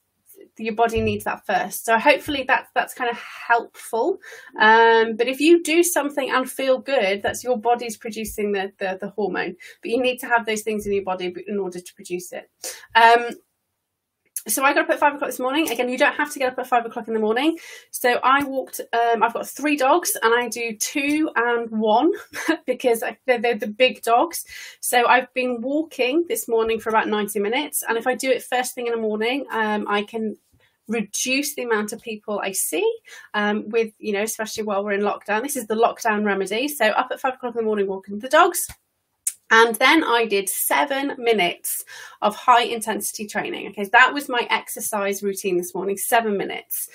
your 0.57 0.75
body 0.75 1.01
needs 1.01 1.23
that 1.25 1.45
first. 1.45 1.85
So 1.85 1.97
hopefully 1.97 2.45
that's 2.47 2.69
that's 2.75 2.93
kind 2.93 3.09
of 3.09 3.17
helpful. 3.17 4.19
Um, 4.59 5.15
but 5.15 5.27
if 5.27 5.39
you 5.39 5.63
do 5.63 5.83
something 5.83 6.29
and 6.29 6.49
feel 6.49 6.79
good, 6.79 7.23
that's 7.23 7.43
your 7.43 7.57
body's 7.57 7.97
producing 7.97 8.51
the, 8.51 8.71
the, 8.79 8.97
the 8.99 9.09
hormone. 9.09 9.55
But 9.81 9.91
you 9.91 10.01
need 10.01 10.19
to 10.19 10.27
have 10.27 10.45
those 10.45 10.61
things 10.61 10.85
in 10.85 10.93
your 10.93 11.03
body 11.03 11.33
in 11.47 11.59
order 11.59 11.79
to 11.79 11.93
produce 11.95 12.31
it. 12.31 12.49
Um, 12.95 13.35
so 14.47 14.63
I 14.63 14.73
got 14.73 14.85
up 14.85 14.89
at 14.89 14.99
five 14.99 15.15
o'clock 15.15 15.29
this 15.29 15.39
morning. 15.39 15.69
Again, 15.71 15.89
you 15.89 15.97
don't 15.97 16.15
have 16.15 16.31
to 16.33 16.39
get 16.39 16.51
up 16.51 16.59
at 16.59 16.67
five 16.67 16.85
o'clock 16.85 17.07
in 17.07 17.13
the 17.13 17.19
morning. 17.19 17.57
So 17.91 18.19
I 18.23 18.43
walked. 18.43 18.81
Um, 18.91 19.23
I've 19.23 19.33
got 19.33 19.47
three 19.47 19.77
dogs, 19.77 20.17
and 20.21 20.33
I 20.33 20.49
do 20.49 20.75
two 20.75 21.29
and 21.35 21.69
one 21.69 22.11
because 22.65 23.03
they're, 23.25 23.39
they're, 23.39 23.57
the 23.57 23.67
big 23.67 24.01
dogs. 24.01 24.45
So 24.81 25.07
I've 25.07 25.33
been 25.33 25.61
walking 25.61 26.25
this 26.27 26.47
morning 26.47 26.79
for 26.79 26.89
about 26.89 27.07
ninety 27.07 27.39
minutes, 27.39 27.83
and 27.87 27.97
if 27.97 28.07
I 28.07 28.15
do 28.15 28.29
it 28.29 28.43
first 28.43 28.75
thing 28.75 28.87
in 28.87 28.93
the 28.93 28.99
morning, 28.99 29.45
um, 29.51 29.87
I 29.87 30.03
can 30.03 30.35
reduce 30.87 31.55
the 31.55 31.63
amount 31.63 31.93
of 31.93 32.01
people 32.01 32.39
I 32.39 32.51
see 32.51 32.89
um, 33.33 33.69
with, 33.69 33.93
you 33.99 34.11
know, 34.11 34.23
especially 34.23 34.63
while 34.63 34.83
we're 34.83 34.91
in 34.91 35.01
lockdown. 35.01 35.41
This 35.41 35.55
is 35.55 35.67
the 35.67 35.75
lockdown 35.75 36.25
remedy. 36.25 36.67
So 36.67 36.87
up 36.87 37.07
at 37.11 37.21
five 37.21 37.35
o'clock 37.35 37.55
in 37.55 37.59
the 37.59 37.65
morning, 37.65 37.87
walking 37.87 38.19
the 38.19 38.27
dogs. 38.27 38.67
And 39.53 39.75
then 39.75 40.03
I 40.03 40.25
did 40.25 40.49
seven 40.49 41.13
minutes 41.19 41.85
of 42.23 42.35
high 42.35 42.63
intensity 42.63 43.27
training. 43.27 43.67
Okay, 43.67 43.87
that 43.91 44.11
was 44.11 44.27
my 44.27 44.47
exercise 44.49 45.21
routine 45.21 45.57
this 45.57 45.75
morning, 45.75 45.95
seven 45.95 46.37
minutes. 46.37 46.89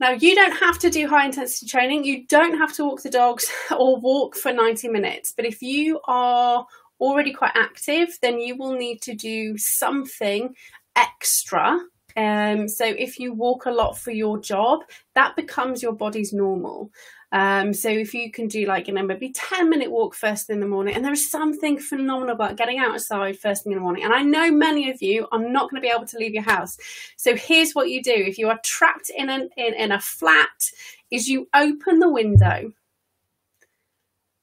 Now, 0.00 0.10
you 0.10 0.34
don't 0.34 0.56
have 0.56 0.80
to 0.80 0.90
do 0.90 1.06
high 1.06 1.26
intensity 1.26 1.68
training. 1.68 2.04
You 2.04 2.26
don't 2.26 2.58
have 2.58 2.72
to 2.72 2.84
walk 2.84 3.02
the 3.02 3.10
dogs 3.10 3.48
or 3.70 4.00
walk 4.00 4.34
for 4.34 4.52
90 4.52 4.88
minutes. 4.88 5.32
But 5.36 5.44
if 5.44 5.62
you 5.62 6.00
are 6.08 6.66
already 6.98 7.32
quite 7.32 7.52
active, 7.54 8.18
then 8.20 8.40
you 8.40 8.56
will 8.56 8.72
need 8.72 9.00
to 9.02 9.14
do 9.14 9.56
something 9.56 10.52
extra 10.96 11.78
um, 12.16 12.68
so 12.68 12.84
if 12.84 13.18
you 13.18 13.32
walk 13.32 13.66
a 13.66 13.70
lot 13.70 13.98
for 13.98 14.10
your 14.10 14.38
job, 14.38 14.80
that 15.14 15.36
becomes 15.36 15.82
your 15.82 15.92
body's 15.92 16.32
normal. 16.32 16.90
Um, 17.32 17.72
so 17.72 17.88
if 17.88 18.12
you 18.12 18.30
can 18.32 18.48
do 18.48 18.66
like, 18.66 18.88
you 18.88 18.94
know, 18.94 19.04
maybe 19.04 19.30
10 19.30 19.70
minute 19.70 19.90
walk 19.90 20.14
first 20.14 20.46
thing 20.46 20.54
in 20.54 20.60
the 20.60 20.66
morning, 20.66 20.94
and 20.94 21.04
there 21.04 21.12
is 21.12 21.30
something 21.30 21.78
phenomenal 21.78 22.34
about 22.34 22.56
getting 22.56 22.78
outside 22.78 23.38
first 23.38 23.62
thing 23.62 23.72
in 23.72 23.78
the 23.78 23.82
morning. 23.82 24.04
And 24.04 24.12
I 24.12 24.22
know 24.22 24.50
many 24.50 24.90
of 24.90 25.00
you 25.00 25.28
are 25.30 25.38
not 25.38 25.70
going 25.70 25.80
to 25.80 25.86
be 25.86 25.92
able 25.94 26.06
to 26.06 26.18
leave 26.18 26.34
your 26.34 26.42
house. 26.42 26.76
So 27.16 27.36
here's 27.36 27.72
what 27.72 27.88
you 27.88 28.02
do. 28.02 28.12
If 28.14 28.38
you 28.38 28.48
are 28.48 28.60
trapped 28.64 29.10
in 29.10 29.30
an, 29.30 29.50
in, 29.56 29.74
in 29.74 29.92
a 29.92 30.00
flat, 30.00 30.70
is 31.10 31.28
you 31.28 31.48
open 31.54 31.98
the 31.98 32.10
window 32.10 32.72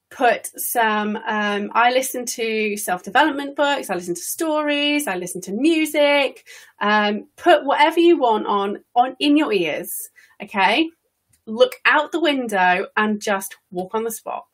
put 0.10 0.48
some 0.60 1.18
um, 1.28 1.70
i 1.74 1.92
listen 1.92 2.26
to 2.26 2.78
self-development 2.78 3.56
books 3.56 3.90
i 3.90 3.96
listen 3.96 4.16
to 4.16 4.22
stories 4.22 5.08
i 5.08 5.16
listen 5.16 5.42
to 5.42 5.52
music 5.52 6.46
um, 6.80 7.28
put 7.36 7.66
whatever 7.66 8.00
you 8.00 8.18
want 8.18 8.48
on 8.48 8.78
on 8.96 9.16
in 9.20 9.36
your 9.36 9.52
ears 9.52 10.10
okay? 10.42 10.90
Look 11.46 11.76
out 11.86 12.12
the 12.12 12.20
window 12.20 12.88
and 12.96 13.22
just 13.22 13.56
walk 13.72 13.96
on 13.96 14.04
the 14.04 14.12
spot 14.12 14.46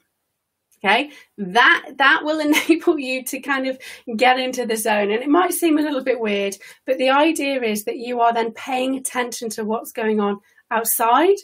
okay? 0.84 1.12
That 1.38 1.94
that 1.98 2.22
will 2.24 2.40
enable 2.70 3.00
you 3.00 3.24
to 3.26 3.40
kind 3.40 3.68
of 3.68 3.80
get 4.16 4.40
into 4.40 4.66
the 4.66 4.76
zone. 4.76 5.12
And 5.12 5.24
it 5.24 5.30
might 5.30 5.54
seem 5.54 5.78
a 5.78 5.82
little 5.82 6.04
bit 6.04 6.20
weird 6.20 6.56
but 6.86 6.98
the 6.98 7.10
idea 7.10 7.62
is 7.62 7.86
that 7.86 7.98
you 7.98 8.22
are 8.22 8.34
then 8.34 8.52
paying 8.52 8.96
attention 8.96 9.50
to 9.52 9.66
what's 9.66 9.92
going 9.92 10.20
on 10.20 10.40
outside 10.72 11.36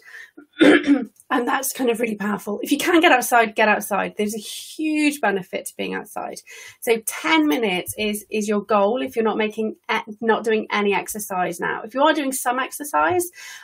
and 1.31 1.47
that's 1.47 1.71
kind 1.73 1.89
of 1.89 1.99
really 1.99 2.15
powerful. 2.15 2.59
If 2.63 2.71
you 2.71 2.77
can 2.77 2.99
get 2.99 3.11
outside, 3.11 3.55
get 3.55 3.69
outside. 3.69 4.15
There's 4.17 4.33
a 4.33 4.39
huge 4.39 5.21
benefit 5.21 5.67
to 5.67 5.73
being 5.77 5.93
outside. 5.93 6.39
So 6.81 6.97
10 7.05 7.47
minutes 7.47 7.93
is 7.97 8.25
is 8.31 8.47
your 8.47 8.61
goal 8.61 9.01
if 9.01 9.15
you're 9.15 9.23
not 9.23 9.37
making 9.37 9.75
not 10.21 10.43
doing 10.43 10.67
any 10.71 10.93
exercise 10.93 11.59
now. 11.59 11.83
If 11.83 11.93
you 11.93 12.01
are 12.01 12.13
doing 12.13 12.31
some 12.31 12.59
exercise, 12.59 13.23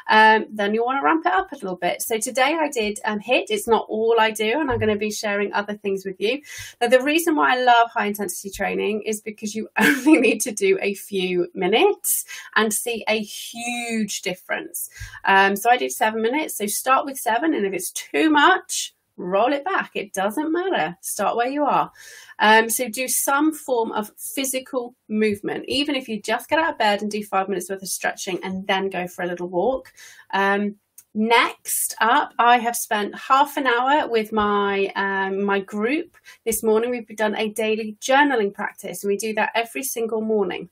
um, 0.10 0.46
then 0.52 0.74
you 0.74 0.86
want 0.86 1.00
to 1.00 1.04
ramp 1.04 1.26
it 1.26 1.34
up 1.34 1.52
a 1.52 1.56
little 1.56 1.76
bit. 1.76 2.02
So 2.02 2.20
today 2.20 2.58
I 2.60 2.70
did 2.70 3.00
um, 3.04 3.20
HIIT. 3.20 3.46
It's 3.50 3.68
not 3.68 3.88
all 3.90 4.16
I 4.20 4.32
do, 4.32 4.60
and 4.60 4.70
I'm 4.70 4.80
going 4.80 4.94
to 4.94 5.00
be 5.00 5.12
sharing 5.12 5.52
other 5.52 5.74
things 5.74 6.06
with 6.06 6.20
you. 6.20 6.42
Now 6.80 6.88
the 6.88 7.02
reason 7.02 7.36
why 7.36 7.56
I 7.56 7.64
love 7.64 7.90
high 7.92 8.06
intensity 8.06 8.52
training 8.52 9.02
is 9.06 9.22
because 9.22 9.56
you 9.56 9.70
only 9.80 10.18
need 10.20 10.40
to 10.42 10.52
do 10.52 10.78
a 10.82 10.94
few 10.94 11.48
minutes 11.56 12.26
and 12.56 12.72
see 12.72 13.04
a 13.08 13.20
huge 13.20 14.22
difference. 14.22 14.90
Um, 15.24 15.56
so 15.56 15.70
I 15.70 15.78
did 15.78 15.92
seven 15.92 16.22
minutes. 16.22 16.58
So 16.58 16.68
start 16.86 17.04
with 17.04 17.18
seven 17.18 17.56
and 17.56 17.66
if 17.66 17.74
it's 17.74 17.92
too 17.92 18.30
much, 18.30 18.94
roll 19.18 19.52
it 19.52 19.66
back. 19.66 19.90
It 19.96 20.14
doesn't 20.14 20.52
matter. 20.52 20.96
Start 21.02 21.36
where 21.36 21.50
you 21.50 21.64
are. 21.64 21.92
Um, 22.38 22.70
so 22.70 22.88
do 22.88 23.08
some 23.08 23.52
form 23.52 23.92
of 23.92 24.12
physical 24.20 24.94
movement, 25.10 25.66
even 25.68 25.96
if 25.96 26.08
you 26.08 26.22
just 26.22 26.48
get 26.48 26.60
out 26.60 26.74
of 26.74 26.78
bed 26.78 27.02
and 27.02 27.10
do 27.10 27.24
five 27.24 27.50
minutes 27.50 27.72
worth 27.72 27.82
of 27.82 27.88
stretching 27.88 28.38
and 28.44 28.68
then 28.68 28.92
go 28.92 29.08
for 29.08 29.24
a 29.24 29.28
little 29.28 29.50
walk. 29.50 29.94
Um, 30.32 30.76
Next 31.18 31.96
up, 32.02 32.34
I 32.38 32.58
have 32.58 32.76
spent 32.76 33.18
half 33.18 33.56
an 33.56 33.68
hour 33.68 34.06
with 34.10 34.34
my 34.34 34.92
um, 34.98 35.46
my 35.46 35.62
group 35.62 36.18
this 36.46 36.62
morning. 36.62 36.90
We've 36.90 37.16
done 37.16 37.38
a 37.38 37.54
daily 37.54 37.96
journaling 38.02 38.54
practice, 38.54 39.02
and 39.02 39.10
we 39.10 39.16
do 39.16 39.34
that 39.36 39.52
every 39.56 39.84
single 39.84 40.20
morning. 40.20 40.70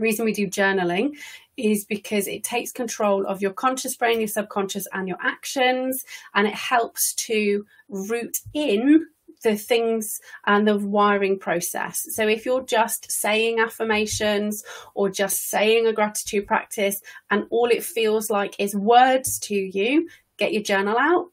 The 0.00 0.04
reason 0.04 0.24
we 0.24 0.32
do 0.32 0.46
journaling 0.46 1.18
is 1.58 1.84
because 1.84 2.26
it 2.26 2.42
takes 2.42 2.72
control 2.72 3.26
of 3.26 3.42
your 3.42 3.52
conscious 3.52 3.94
brain, 3.96 4.18
your 4.18 4.28
subconscious, 4.28 4.86
and 4.94 5.06
your 5.06 5.18
actions, 5.22 6.06
and 6.34 6.46
it 6.46 6.54
helps 6.54 7.12
to 7.26 7.66
root 7.90 8.38
in 8.54 9.04
the 9.42 9.56
things 9.56 10.18
and 10.46 10.66
the 10.66 10.78
wiring 10.78 11.38
process. 11.38 12.06
So 12.14 12.26
if 12.26 12.46
you're 12.46 12.64
just 12.64 13.12
saying 13.12 13.58
affirmations 13.58 14.64
or 14.94 15.10
just 15.10 15.50
saying 15.50 15.86
a 15.86 15.92
gratitude 15.92 16.46
practice 16.46 17.02
and 17.30 17.44
all 17.50 17.68
it 17.68 17.84
feels 17.84 18.30
like 18.30 18.54
is 18.58 18.74
words 18.74 19.38
to 19.40 19.54
you, 19.54 20.08
get 20.38 20.54
your 20.54 20.62
journal 20.62 20.96
out 20.98 21.26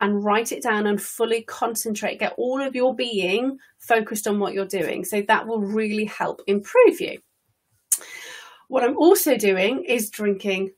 and 0.00 0.24
write 0.24 0.50
it 0.50 0.62
down 0.62 0.86
and 0.86 1.00
fully 1.00 1.42
concentrate, 1.42 2.20
get 2.20 2.32
all 2.38 2.62
of 2.62 2.74
your 2.74 2.96
being 2.96 3.58
focused 3.80 4.26
on 4.26 4.38
what 4.38 4.54
you're 4.54 4.64
doing. 4.64 5.04
So 5.04 5.20
that 5.28 5.46
will 5.46 5.60
really 5.60 6.06
help 6.06 6.40
improve 6.46 7.02
you. 7.02 7.18
What 8.74 8.82
I'm 8.82 8.98
also 8.98 9.36
doing 9.36 9.84
is 9.84 10.10
drinking 10.10 10.72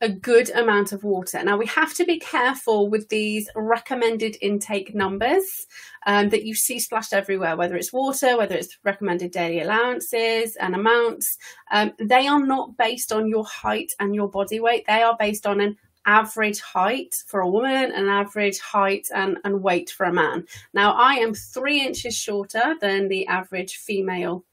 a 0.00 0.08
good 0.08 0.50
amount 0.50 0.90
of 0.90 1.04
water. 1.04 1.40
Now, 1.44 1.56
we 1.56 1.66
have 1.66 1.94
to 1.94 2.04
be 2.04 2.18
careful 2.18 2.90
with 2.90 3.08
these 3.08 3.48
recommended 3.54 4.36
intake 4.42 4.96
numbers 4.96 5.68
um, 6.08 6.30
that 6.30 6.44
you 6.44 6.56
see 6.56 6.80
splashed 6.80 7.12
everywhere, 7.12 7.56
whether 7.56 7.76
it's 7.76 7.92
water, 7.92 8.36
whether 8.36 8.56
it's 8.56 8.76
recommended 8.82 9.30
daily 9.30 9.60
allowances 9.60 10.56
and 10.56 10.74
amounts. 10.74 11.38
Um, 11.70 11.92
they 12.00 12.26
are 12.26 12.44
not 12.44 12.76
based 12.76 13.12
on 13.12 13.28
your 13.28 13.44
height 13.44 13.92
and 14.00 14.12
your 14.12 14.28
body 14.28 14.58
weight, 14.58 14.82
they 14.88 15.02
are 15.02 15.16
based 15.16 15.46
on 15.46 15.60
an 15.60 15.76
average 16.04 16.60
height 16.60 17.14
for 17.28 17.38
a 17.38 17.48
woman 17.48 17.92
and 17.92 18.08
average 18.08 18.58
height 18.58 19.06
and, 19.14 19.38
and 19.44 19.62
weight 19.62 19.90
for 19.90 20.06
a 20.06 20.12
man. 20.12 20.46
Now, 20.74 20.94
I 20.94 21.18
am 21.18 21.32
three 21.32 21.80
inches 21.80 22.16
shorter 22.16 22.74
than 22.80 23.06
the 23.06 23.28
average 23.28 23.76
female 23.76 24.44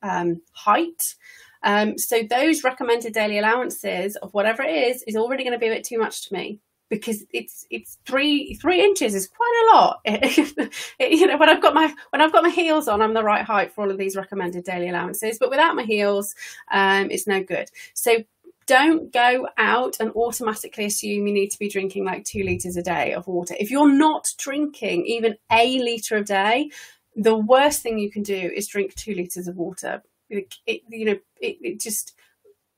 um, 0.00 0.42
height. 0.52 1.16
Um, 1.62 1.98
so 1.98 2.22
those 2.28 2.64
recommended 2.64 3.12
daily 3.12 3.38
allowances 3.38 4.16
of 4.16 4.32
whatever 4.32 4.62
it 4.62 4.74
is 4.74 5.02
is 5.06 5.16
already 5.16 5.44
going 5.44 5.52
to 5.52 5.58
be 5.58 5.68
a 5.68 5.74
bit 5.74 5.84
too 5.84 5.98
much 5.98 6.28
to 6.28 6.34
me 6.34 6.60
because 6.90 7.24
it's 7.32 7.66
it's 7.70 7.98
three 8.04 8.54
three 8.54 8.82
inches 8.82 9.14
is 9.14 9.28
quite 9.28 9.64
a 9.64 9.76
lot. 9.76 10.00
it, 10.04 11.12
you 11.12 11.26
know, 11.26 11.38
when 11.38 11.48
I've 11.48 11.62
got 11.62 11.72
my 11.72 11.94
when 12.10 12.20
I've 12.20 12.32
got 12.32 12.42
my 12.42 12.50
heels 12.50 12.88
on, 12.88 13.00
I'm 13.00 13.14
the 13.14 13.24
right 13.24 13.44
height 13.44 13.72
for 13.72 13.82
all 13.82 13.90
of 13.90 13.96
these 13.96 14.16
recommended 14.16 14.64
daily 14.64 14.88
allowances. 14.88 15.38
But 15.38 15.50
without 15.50 15.76
my 15.76 15.84
heels, 15.84 16.34
um, 16.70 17.10
it's 17.10 17.26
no 17.26 17.42
good. 17.42 17.70
So 17.94 18.24
don't 18.66 19.12
go 19.12 19.48
out 19.56 19.96
and 19.98 20.10
automatically 20.12 20.84
assume 20.84 21.26
you 21.26 21.32
need 21.32 21.50
to 21.50 21.58
be 21.58 21.68
drinking 21.68 22.04
like 22.04 22.24
two 22.24 22.42
liters 22.44 22.76
a 22.76 22.82
day 22.82 23.14
of 23.14 23.26
water. 23.26 23.54
If 23.58 23.70
you're 23.70 23.92
not 23.92 24.28
drinking 24.38 25.06
even 25.06 25.36
a 25.50 25.78
liter 25.78 26.16
a 26.16 26.24
day, 26.24 26.70
the 27.16 27.36
worst 27.36 27.82
thing 27.82 27.98
you 27.98 28.10
can 28.10 28.22
do 28.22 28.50
is 28.54 28.68
drink 28.68 28.94
two 28.94 29.14
liters 29.14 29.48
of 29.48 29.56
water 29.56 30.02
it, 30.30 30.82
you 30.88 31.04
know, 31.04 31.18
it, 31.40 31.58
it, 31.60 31.80
just 31.80 32.14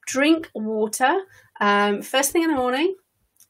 drink 0.06 0.50
water 0.54 1.20
um, 1.60 2.02
first 2.02 2.32
thing 2.32 2.42
in 2.42 2.50
the 2.50 2.56
morning. 2.56 2.94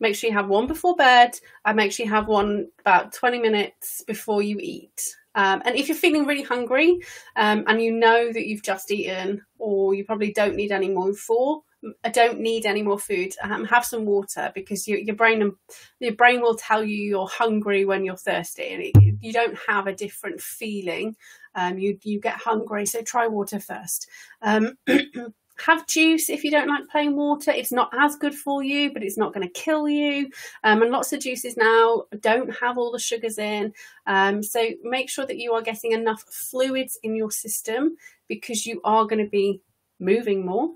Make 0.01 0.17
sure 0.17 0.29
you 0.29 0.37
have 0.37 0.49
one 0.49 0.67
before 0.67 0.97
bed, 0.97 1.39
and 1.65 1.77
make 1.77 1.93
sure 1.93 2.05
you 2.05 2.13
have 2.13 2.27
one 2.27 2.69
about 2.81 3.13
20 3.13 3.39
minutes 3.39 4.03
before 4.07 4.43
you 4.43 4.59
eat. 4.61 5.17
Um, 5.35 5.63
and 5.65 5.77
if 5.77 5.89
you're 5.89 5.97
feeling 5.97 6.27
really 6.27 6.43
hungry 6.43 7.01
um, 7.37 7.65
and 7.67 7.81
you 7.81 7.93
know 7.93 8.33
that 8.33 8.47
you've 8.47 8.63
just 8.63 8.91
eaten, 8.91 9.43
or 9.59 9.95
you 9.95 10.05
probably 10.05 10.33
don't 10.33 10.57
need 10.57 10.73
any 10.73 10.89
more 10.89 11.15
for, 11.15 11.63
don't 12.13 12.41
need 12.41 12.67
any 12.67 12.83
more 12.83 12.99
food. 12.99 13.33
Um, 13.43 13.65
have 13.65 13.85
some 13.85 14.05
water 14.05 14.53
because 14.55 14.87
you, 14.87 14.99
your 14.99 15.17
brain 15.17 15.53
your 16.01 16.15
brain 16.15 16.41
will 16.41 16.55
tell 16.55 16.85
you 16.85 16.97
you're 16.97 17.29
hungry 17.29 17.85
when 17.85 18.05
you're 18.05 18.17
thirsty, 18.17 18.69
and 18.69 18.83
it, 18.83 19.17
you 19.21 19.33
don't 19.33 19.59
have 19.69 19.87
a 19.87 19.95
different 19.95 20.41
feeling 20.41 21.17
um, 21.55 21.79
you 21.79 21.99
you 22.03 22.21
get 22.21 22.35
hungry, 22.35 22.87
so 22.87 23.03
try 23.03 23.27
water 23.27 23.61
first. 23.61 24.09
Um, 24.43 24.77
have 25.59 25.87
juice 25.87 26.29
if 26.29 26.45
you 26.45 26.51
don't 26.51 26.69
like 26.69 26.89
plain 26.89 27.15
water. 27.15 27.51
It's 27.51 27.73
not 27.73 27.91
as 27.99 28.17
good 28.17 28.35
for 28.35 28.63
you, 28.63 28.93
but 28.93 29.03
it's 29.03 29.19
not 29.19 29.33
going 29.33 29.47
to 29.47 29.53
kill 29.53 29.89
you. 29.89 30.29
Um, 30.65 30.83
and 30.83 30.91
lots 30.91 31.13
of 31.13 31.21
juices 31.21 31.57
now 31.57 32.05
don't 32.21 32.51
have 32.57 32.79
all 32.79 32.91
the 32.91 32.99
sugars 32.99 33.39
in. 33.39 33.73
Um, 34.07 34.43
so 34.43 34.69
make 34.83 35.09
sure 35.09 35.27
that 35.27 35.39
you 35.39 35.53
are 35.53 35.63
getting 35.63 35.93
enough 35.93 36.23
fluids 36.23 36.99
in 37.03 37.15
your 37.15 37.31
system 37.31 37.97
because 38.29 38.67
you 38.67 38.81
are 38.85 39.05
going 39.05 39.25
to 39.25 39.31
be 39.31 39.61
moving 40.01 40.45
more. 40.45 40.75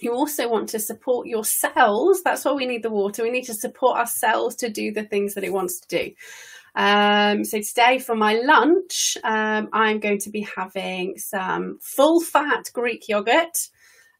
You 0.00 0.12
also 0.12 0.48
want 0.48 0.68
to 0.70 0.80
support 0.80 1.26
your 1.26 1.44
cells. 1.44 2.22
That's 2.22 2.44
why 2.44 2.52
we 2.52 2.66
need 2.66 2.82
the 2.82 2.90
water. 2.90 3.22
We 3.22 3.30
need 3.30 3.44
to 3.44 3.54
support 3.54 3.96
our 3.96 4.06
cells 4.06 4.54
to 4.56 4.68
do 4.68 4.92
the 4.92 5.04
things 5.04 5.34
that 5.34 5.44
it 5.44 5.52
wants 5.52 5.80
to 5.80 5.88
do. 5.88 6.14
Um, 6.74 7.44
so 7.44 7.60
today 7.60 7.98
for 7.98 8.14
my 8.14 8.34
lunch, 8.34 9.16
um, 9.22 9.68
I'm 9.72 10.00
going 10.00 10.18
to 10.20 10.30
be 10.30 10.46
having 10.56 11.18
some 11.18 11.78
full 11.80 12.20
fat 12.20 12.70
Greek 12.72 13.08
yogurt. 13.08 13.56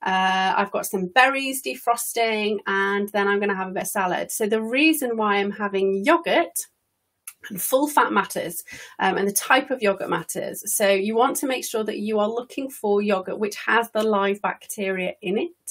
Uh, 0.03 0.55
I've 0.57 0.71
got 0.71 0.87
some 0.87 1.07
berries 1.07 1.63
defrosting, 1.63 2.59
and 2.67 3.09
then 3.09 3.27
I'm 3.27 3.39
going 3.39 3.49
to 3.49 3.57
have 3.57 3.69
a 3.69 3.73
bit 3.73 3.85
of 3.85 3.89
salad. 3.89 4.31
So 4.31 4.47
the 4.47 4.63
reason 4.63 5.17
why 5.17 5.37
I'm 5.37 5.53
having 5.53 6.05
yogurt 6.05 6.67
and 7.51 7.61
full 7.61 7.89
fat 7.89 8.13
matters 8.13 8.63
um, 8.99 9.17
and 9.17 9.29
the 9.29 9.33
type 9.33 9.71
of 9.71 9.83
yogurt 9.83 10.11
matters. 10.11 10.63
So 10.75 10.89
you 10.89 11.15
want 11.17 11.37
to 11.39 11.47
make 11.47 11.65
sure 11.65 11.85
that 11.85 11.99
you 11.99 12.19
are 12.19 12.29
looking 12.29 12.71
for 12.71 13.03
yogurt 13.03 13.39
which 13.39 13.57
has 13.67 13.91
the 13.91 14.03
live 14.03 14.41
bacteria 14.41 15.13
in 15.21 15.39
it, 15.39 15.64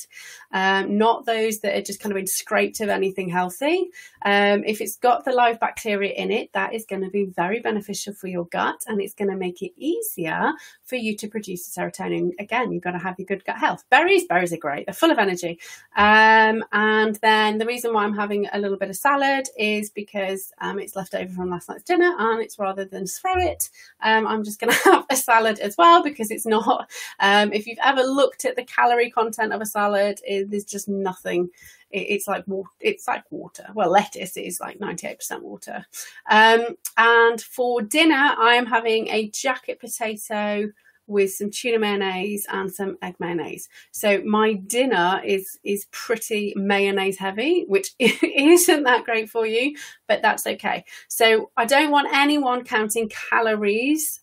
um, 0.52 0.98
not 0.98 1.26
those 1.26 1.60
that 1.60 1.76
are 1.76 1.82
just 1.82 2.00
kind 2.00 2.12
of 2.12 2.16
been 2.16 2.28
scraped 2.28 2.80
of 2.80 2.90
anything 2.90 3.30
healthy. 3.30 3.90
Um, 4.24 4.64
if 4.66 4.82
it's 4.82 4.98
got 4.98 5.26
the 5.26 5.32
live 5.32 5.60
bacteria 5.60 6.14
in 6.14 6.32
it, 6.32 6.54
that 6.54 6.74
is 6.74 6.86
going 6.86 7.02
to 7.02 7.10
be 7.10 7.26
very 7.26 7.60
beneficial 7.60 8.14
for 8.14 8.28
your 8.28 8.46
gut 8.46 8.84
and 8.88 9.02
it's 9.02 9.14
going 9.14 9.30
to 9.30 9.36
make 9.36 9.62
it 9.62 9.72
easier 9.78 10.54
for 10.84 10.96
you 10.96 11.16
to 11.18 11.28
produce 11.28 11.68
the 11.68 11.82
serotonin. 11.82 12.32
Again, 12.40 12.72
you've 12.72 12.84
got 12.84 12.92
to 12.92 13.00
have 13.00 13.18
your 13.18 13.26
good 13.26 13.44
gut 13.46 13.58
health. 13.58 13.84
Berries, 13.90 14.26
berries 14.26 14.54
are 14.54 14.58
great. 14.58 14.86
They're 14.86 14.94
full 14.94 15.12
of 15.12 15.18
energy. 15.18 15.60
Um, 15.96 16.64
and 16.72 17.16
then 17.22 17.58
the 17.58 17.66
reason 17.66 17.94
why 17.94 18.04
I'm 18.04 18.16
having 18.16 18.48
a 18.54 18.60
little 18.60 18.78
bit 18.78 18.90
of 18.90 18.96
salad 18.96 19.48
is 19.58 19.90
because 19.90 20.52
um, 20.62 20.80
it's 20.80 20.96
left 20.96 21.16
over 21.16 21.34
from 21.34 21.50
last 21.50 21.70
night's 21.70 21.84
dinner 21.84 22.14
and 22.18 22.42
it's 22.42 22.60
rather 22.60 22.86
than 22.86 23.08
throw 23.08 23.38
it, 23.38 23.70
um, 24.02 24.28
I'm 24.28 24.44
just 24.44 24.60
going 24.60 24.74
to 24.84 24.84
have 24.92 25.06
a 25.10 25.16
salad 25.16 25.60
as 25.60 25.76
well 25.78 26.04
because 26.04 26.32
it's 26.32 26.46
not, 26.46 26.90
um, 27.20 27.52
if 27.54 27.68
you've 27.68 27.80
ever 27.84 28.04
looked 28.04 28.46
at 28.46 28.56
the 28.56 28.64
calorie 28.64 29.12
content 29.12 29.54
of 29.54 29.62
a 29.62 29.66
salad, 29.66 29.83
it, 29.92 30.22
there's 30.50 30.64
just 30.64 30.88
nothing 30.88 31.50
it's 31.94 32.28
like 32.28 32.48
water. 32.48 32.70
It's 32.80 33.08
like 33.08 33.24
water. 33.30 33.68
Well, 33.74 33.92
lettuce 33.92 34.36
is 34.36 34.60
like 34.60 34.80
98% 34.80 35.42
water. 35.42 35.86
Um, 36.30 36.76
and 36.98 37.40
for 37.40 37.82
dinner, 37.84 38.16
I 38.38 38.56
am 38.56 38.66
having 38.66 39.10
a 39.10 39.30
jacket 39.30 39.80
potato 39.80 40.72
with 41.06 41.34
some 41.34 41.52
tuna 41.52 41.80
mayonnaise 41.80 42.48
and 42.50 42.74
some 42.74 42.98
egg 43.02 43.16
mayonnaise. 43.20 43.70
So 43.92 44.22
my 44.24 44.54
dinner 44.54 45.22
is 45.24 45.60
is 45.64 45.86
pretty 45.92 46.54
mayonnaise 46.56 47.18
heavy, 47.18 47.66
which 47.68 47.92
isn't 48.00 48.84
that 48.84 49.04
great 49.04 49.30
for 49.30 49.46
you, 49.46 49.76
but 50.08 50.22
that's 50.22 50.48
okay. 50.48 50.86
So 51.10 51.52
I 51.58 51.66
don't 51.66 51.92
want 51.92 52.08
anyone 52.14 52.64
counting 52.64 53.10
calories 53.10 54.22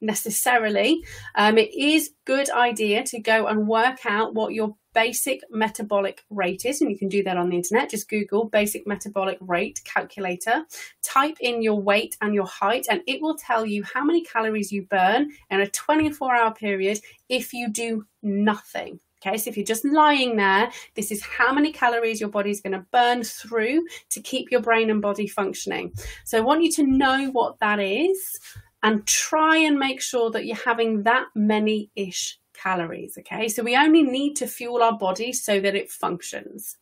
necessarily. 0.00 1.04
Um, 1.36 1.58
it 1.58 1.72
is 1.74 2.10
good 2.24 2.50
idea 2.50 3.04
to 3.04 3.20
go 3.20 3.46
and 3.46 3.68
work 3.68 4.04
out 4.04 4.34
what 4.34 4.52
your 4.54 4.74
basic 4.94 5.40
metabolic 5.50 6.24
rate 6.30 6.64
is, 6.64 6.80
and 6.80 6.90
you 6.90 6.98
can 6.98 7.08
do 7.08 7.22
that 7.22 7.36
on 7.36 7.50
the 7.50 7.56
internet. 7.56 7.90
Just 7.90 8.08
Google 8.08 8.44
basic 8.44 8.86
metabolic 8.86 9.38
rate 9.40 9.80
calculator, 9.84 10.64
type 11.02 11.36
in 11.40 11.62
your 11.62 11.80
weight 11.80 12.16
and 12.20 12.34
your 12.34 12.46
height, 12.46 12.86
and 12.90 13.02
it 13.06 13.20
will 13.20 13.36
tell 13.36 13.64
you 13.66 13.82
how 13.82 14.04
many 14.04 14.22
calories 14.22 14.72
you 14.72 14.82
burn 14.82 15.30
in 15.50 15.60
a 15.60 15.68
24 15.68 16.34
hour 16.34 16.54
period 16.54 17.00
if 17.28 17.52
you 17.52 17.70
do 17.70 18.06
nothing. 18.22 19.00
Okay, 19.24 19.38
so 19.38 19.50
if 19.50 19.56
you're 19.56 19.64
just 19.64 19.84
lying 19.84 20.36
there, 20.36 20.70
this 20.96 21.12
is 21.12 21.22
how 21.22 21.52
many 21.52 21.72
calories 21.72 22.20
your 22.20 22.28
body's 22.28 22.60
going 22.60 22.72
to 22.72 22.84
burn 22.90 23.22
through 23.22 23.86
to 24.10 24.20
keep 24.20 24.50
your 24.50 24.60
brain 24.60 24.90
and 24.90 25.00
body 25.00 25.28
functioning. 25.28 25.92
So 26.24 26.38
I 26.38 26.40
want 26.40 26.64
you 26.64 26.72
to 26.72 26.82
know 26.82 27.30
what 27.30 27.60
that 27.60 27.78
is 27.78 28.40
and 28.82 29.06
try 29.06 29.58
and 29.58 29.78
make 29.78 30.00
sure 30.00 30.30
that 30.32 30.44
you're 30.44 30.56
having 30.56 31.04
that 31.04 31.26
many 31.36 31.90
ish 31.94 32.40
calories. 32.62 33.16
Okay, 33.18 33.48
so 33.48 33.62
we 33.62 33.76
only 33.76 34.02
need 34.02 34.34
to 34.36 34.46
fuel 34.46 34.82
our 34.82 34.96
body 34.96 35.32
so 35.32 35.60
that 35.60 35.74
it 35.74 35.90
functions. 35.90 36.76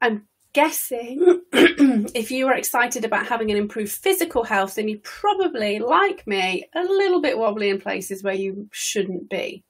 I'm 0.00 0.26
guessing 0.52 1.42
if 1.52 2.30
you 2.30 2.48
are 2.48 2.54
excited 2.54 3.04
about 3.04 3.26
having 3.26 3.50
an 3.50 3.56
improved 3.56 3.92
physical 3.92 4.44
health, 4.44 4.74
then 4.74 4.88
you 4.88 4.98
probably, 5.02 5.78
like 5.78 6.26
me, 6.26 6.68
a 6.74 6.82
little 6.82 7.20
bit 7.20 7.38
wobbly 7.38 7.68
in 7.68 7.80
places 7.80 8.22
where 8.22 8.34
you 8.34 8.68
shouldn't 8.72 9.28
be. 9.28 9.64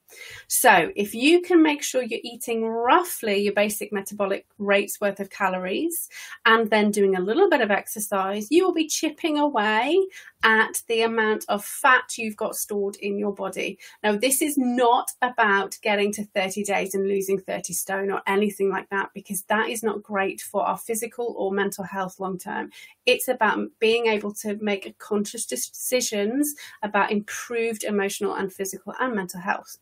So, 0.49 0.91
if 0.97 1.15
you 1.15 1.43
can 1.43 1.63
make 1.63 1.83
sure 1.83 2.03
you're 2.03 2.21
eating 2.23 2.65
roughly 2.65 3.39
your 3.39 3.55
basic 3.55 3.93
metabolic 3.93 4.47
rates 4.59 5.01
worth 5.01 5.21
of 5.21 5.31
calories 5.31 6.09
and 6.45 6.69
then 6.71 6.91
doing 6.91 7.17
a 7.17 7.21
little 7.21 7.49
bit 7.49 7.61
of 7.61 7.71
exercise, 7.71 8.49
you 8.51 8.65
will 8.65 8.75
be 8.75 8.89
chipping 8.89 9.39
away 9.39 9.99
at 10.43 10.83
the 10.89 11.03
amount 11.03 11.45
of 11.49 11.65
fat 11.65 12.17
you've 12.17 12.37
got 12.37 12.57
stored 12.57 12.97
in 12.97 13.19
your 13.19 13.35
body. 13.35 13.79
Now, 14.03 14.17
this 14.17 14.41
is 14.41 14.57
not 14.57 15.11
about 15.21 15.77
getting 15.83 16.13
to 16.13 16.25
30 16.25 16.65
days 16.65 16.95
and 16.95 17.07
losing 17.07 17.39
30 17.39 17.73
stone 17.73 18.11
or 18.11 18.23
anything 18.27 18.71
like 18.71 18.89
that, 18.91 19.11
because 19.15 19.43
that 19.43 19.69
is 19.69 19.83
not 19.83 20.03
great 20.03 20.41
for 20.41 20.63
our 20.63 20.79
physical 20.79 21.35
or 21.37 21.53
mental 21.53 21.85
health 21.85 22.19
long 22.21 22.39
term. 22.39 22.71
It's 23.07 23.29
about 23.29 23.69
being 23.79 24.07
able 24.07 24.33
to 24.35 24.57
make 24.61 24.99
conscious 24.99 25.47
decisions 25.47 26.55
about 26.83 27.13
improved 27.13 27.85
emotional 27.85 28.35
and 28.35 28.53
physical 28.53 28.95
and 28.99 29.15
mental 29.15 29.41
health. 29.41 29.79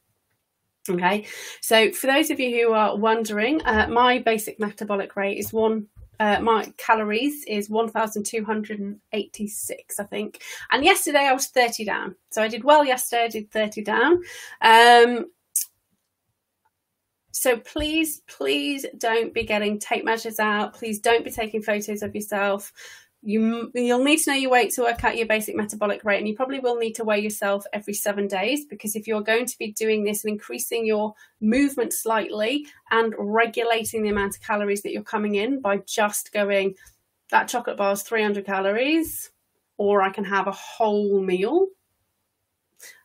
Okay, 0.91 1.27
so 1.61 1.93
for 1.93 2.07
those 2.07 2.31
of 2.31 2.41
you 2.41 2.51
who 2.51 2.73
are 2.73 2.97
wondering, 2.97 3.61
uh, 3.63 3.87
my 3.89 4.19
basic 4.19 4.59
metabolic 4.59 5.15
rate 5.17 5.37
is 5.39 5.53
one. 5.53 5.87
Uh, 6.21 6.41
my 6.41 6.73
calories 6.79 7.45
is 7.45 7.71
1,286, 7.71 10.01
I 10.01 10.05
think. 10.05 10.43
And 10.73 10.85
yesterday 10.85 11.27
I 11.27 11.33
was 11.33 11.47
30 11.47 11.85
down. 11.85 12.17
So 12.31 12.43
I 12.43 12.49
did 12.49 12.65
well 12.65 12.85
yesterday, 12.85 13.25
I 13.25 13.29
did 13.29 13.53
30 13.53 13.85
down. 13.85 14.21
Um, 14.61 15.27
so 17.31 17.57
please, 17.59 18.23
please 18.27 18.85
don't 18.97 19.33
be 19.33 19.45
getting 19.45 19.79
tape 19.79 20.05
measures 20.05 20.41
out. 20.41 20.75
Please 20.75 20.99
don't 20.99 21.25
be 21.25 21.31
taking 21.31 21.63
photos 21.63 22.03
of 22.03 22.17
yourself 22.17 22.73
you 23.23 23.71
you'll 23.75 24.05
need 24.05 24.19
to 24.19 24.31
know 24.31 24.37
your 24.37 24.51
weight 24.51 24.73
to 24.73 24.83
work 24.83 25.03
out 25.03 25.17
your 25.17 25.27
basic 25.27 25.57
metabolic 25.57 26.05
rate 26.05 26.19
and 26.19 26.29
you 26.29 26.37
probably 26.37 26.61
will 26.61 26.77
need 26.77 26.95
to 26.95 27.05
weigh 27.05 27.19
yourself 27.19 27.65
every 27.73 27.95
7 27.95 28.29
days 28.29 28.65
because 28.65 28.95
if 28.95 29.07
you're 29.07 29.23
going 29.23 29.47
to 29.47 29.59
be 29.59 29.73
doing 29.73 30.05
this 30.05 30.25
and 30.25 30.33
increasing 30.33 30.87
your 30.87 31.15
movement 31.41 31.93
slightly 31.93 32.67
and 32.91 33.15
regulating 33.19 34.03
the 34.03 34.09
amount 34.09 34.37
of 34.37 34.43
calories 34.43 34.83
that 34.83 34.93
you're 34.93 35.03
coming 35.03 35.35
in 35.35 35.61
by 35.61 35.79
just 35.79 36.33
going 36.33 36.75
that 37.31 37.49
chocolate 37.49 37.77
bar 37.77 37.93
is 37.93 38.03
300 38.03 38.47
calories 38.47 39.31
or 39.79 40.01
I 40.03 40.11
can 40.11 40.25
have 40.25 40.47
a 40.47 40.53
whole 40.53 41.21
meal 41.21 41.67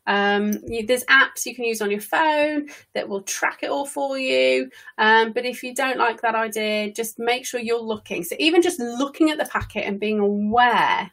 um, 0.05 0.53
you, 0.67 0.85
there's 0.85 1.05
apps 1.05 1.45
you 1.45 1.55
can 1.55 1.65
use 1.65 1.81
on 1.81 1.91
your 1.91 2.01
phone 2.01 2.69
that 2.93 3.07
will 3.07 3.21
track 3.21 3.59
it 3.63 3.69
all 3.69 3.85
for 3.85 4.17
you. 4.17 4.69
Um, 4.97 5.31
but 5.33 5.45
if 5.45 5.63
you 5.63 5.73
don't 5.73 5.97
like 5.97 6.21
that 6.21 6.35
idea, 6.35 6.91
just 6.91 7.19
make 7.19 7.45
sure 7.45 7.59
you're 7.59 7.81
looking. 7.81 8.23
So 8.23 8.35
even 8.39 8.61
just 8.61 8.79
looking 8.79 9.29
at 9.29 9.37
the 9.37 9.45
packet 9.45 9.85
and 9.85 9.99
being 9.99 10.19
aware 10.19 11.11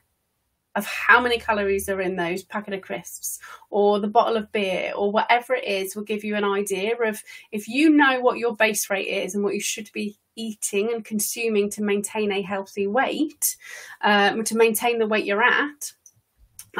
of 0.76 0.87
how 0.87 1.20
many 1.20 1.38
calories 1.38 1.88
are 1.88 2.00
in 2.00 2.16
those 2.16 2.44
packet 2.44 2.74
of 2.74 2.81
crisps 2.81 3.40
or 3.70 3.98
the 3.98 4.07
bottle 4.07 4.37
of 4.37 4.53
beer 4.53 4.92
or 4.94 5.11
whatever 5.11 5.55
it 5.55 5.64
is 5.64 5.96
will 5.96 6.05
give 6.05 6.22
you 6.22 6.37
an 6.37 6.44
idea 6.44 6.94
of 6.96 7.22
if 7.50 7.66
you 7.66 7.90
know 7.90 8.20
what 8.20 8.38
your 8.38 8.55
base 8.55 8.88
rate 8.88 9.09
is 9.09 9.35
and 9.35 9.42
what 9.42 9.55
you 9.55 9.61
should 9.61 9.90
be 9.92 10.16
eating 10.37 10.92
and 10.92 11.05
consuming 11.05 11.70
to 11.70 11.83
maintain 11.83 12.33
a 12.33 12.40
healthy 12.40 12.87
weight, 12.87 13.57
um, 14.03 14.44
to 14.44 14.57
maintain 14.57 14.98
the 14.98 15.07
weight 15.07 15.24
you're 15.24 15.42
at, 15.42 15.92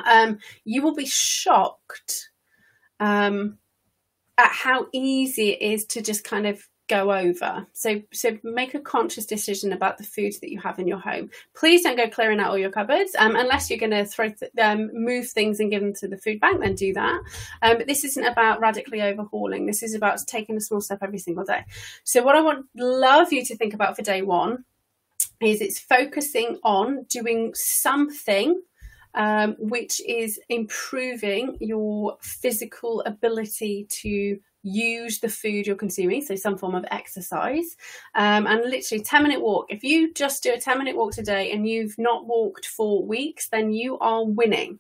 um, 0.05 0.39
you 0.65 0.83
will 0.83 0.95
be 0.95 1.07
shocked 1.07 2.31
um, 2.99 3.59
at 4.39 4.51
how 4.51 4.87
easy 4.93 5.51
it 5.51 5.63
is 5.63 5.85
to 5.87 6.03
just 6.03 6.25
kind 6.25 6.47
of 6.47 6.67
go 6.91 7.13
over. 7.13 7.67
So, 7.73 8.03
so 8.13 8.37
make 8.43 8.75
a 8.75 8.81
conscious 8.81 9.25
decision 9.25 9.73
about 9.73 9.97
the 9.97 10.05
foods 10.05 10.41
that 10.41 10.51
you 10.51 10.59
have 10.61 10.81
in 10.81 10.89
your 10.89 10.99
home. 10.99 11.31
Please 11.55 11.83
don't 11.83 11.97
go 11.97 12.09
clearing 12.09 12.41
out 12.41 12.51
all 12.51 12.59
your 12.59 12.73
cupboards 12.73 13.15
um, 13.17 13.37
unless 13.37 13.71
you're 13.71 13.79
going 13.79 13.93
to 13.93 14.05
throw 14.05 14.29
th- 14.29 14.51
um, 14.61 14.91
move 14.93 15.29
things 15.29 15.61
and 15.61 15.71
give 15.71 15.83
them 15.83 15.95
to 15.95 16.09
the 16.09 16.19
food 16.19 16.41
bank. 16.41 16.61
Then 16.61 16.75
do 16.75 16.93
that. 16.95 17.21
Um, 17.63 17.79
but 17.79 17.87
this 17.87 18.05
isn't 18.05 18.25
about 18.25 18.61
radically 18.61 19.01
overhauling. 19.01 19.67
This 19.67 19.85
is 19.85 19.95
about 19.95 20.19
taking 20.27 20.57
a 20.57 20.61
small 20.61 20.81
step 20.81 20.99
every 21.01 21.21
single 21.21 21.45
day. 21.45 21.65
So, 22.03 22.25
what 22.25 22.35
I 22.35 22.41
want 22.41 22.67
love 22.77 23.33
you 23.33 23.45
to 23.45 23.57
think 23.57 23.73
about 23.73 23.95
for 23.95 24.03
day 24.03 24.23
one 24.23 24.65
is 25.41 25.61
it's 25.61 25.79
focusing 25.79 26.59
on 26.65 27.05
doing 27.05 27.53
something 27.55 28.61
um, 29.15 29.57
which 29.59 30.01
is 30.07 30.41
improving 30.49 31.57
your 31.61 32.17
physical 32.21 33.03
ability 33.03 33.87
to 33.91 34.39
use 34.63 35.21
the 35.21 35.29
food 35.29 35.67
you're 35.67 35.77
consuming, 35.77 36.23
so 36.23 36.37
some 36.37 36.59
form 36.59 36.75
of 36.75 36.85
exercise, 36.91 37.77
um, 38.15 38.47
and 38.47 38.63
literally 38.69 39.03
10 39.03 39.23
minute 39.23 39.41
walk. 39.41 39.67
If 39.71 39.83
you 39.83 40.13
just 40.13 40.43
do 40.43 40.53
a 40.53 40.61
10 40.61 40.79
minute 40.79 40.97
walk 40.97 41.13
today 41.13 41.53
and 41.53 41.69
you've 41.69 41.99
not 41.99 42.27
walked 42.27 42.67
for 42.67 43.05
weeks, 43.05 43.49
then 43.49 43.73
you 43.73 43.99
are 43.99 44.25
winning. 44.25 44.79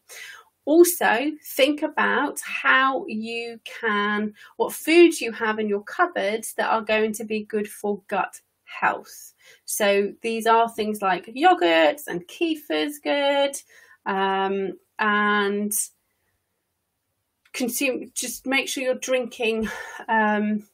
Also, 0.66 1.32
think 1.44 1.82
about 1.82 2.38
how 2.44 3.04
you 3.08 3.58
can, 3.64 4.34
what 4.56 4.72
foods 4.72 5.20
you 5.20 5.32
have 5.32 5.58
in 5.58 5.68
your 5.68 5.82
cupboards 5.82 6.54
that 6.54 6.70
are 6.70 6.82
going 6.82 7.12
to 7.14 7.24
be 7.24 7.44
good 7.44 7.68
for 7.68 8.02
gut 8.08 8.40
health. 8.64 9.32
So, 9.64 10.12
these 10.22 10.46
are 10.46 10.68
things 10.68 11.00
like 11.00 11.26
yogurts 11.34 12.06
and 12.06 12.28
kefir's 12.28 12.98
good 12.98 13.56
um, 14.06 14.72
and 14.98 15.72
consume. 17.52 18.10
Just 18.14 18.46
make 18.46 18.68
sure 18.68 18.82
you're 18.82 18.94
drinking 18.94 19.68
um, 20.08 20.66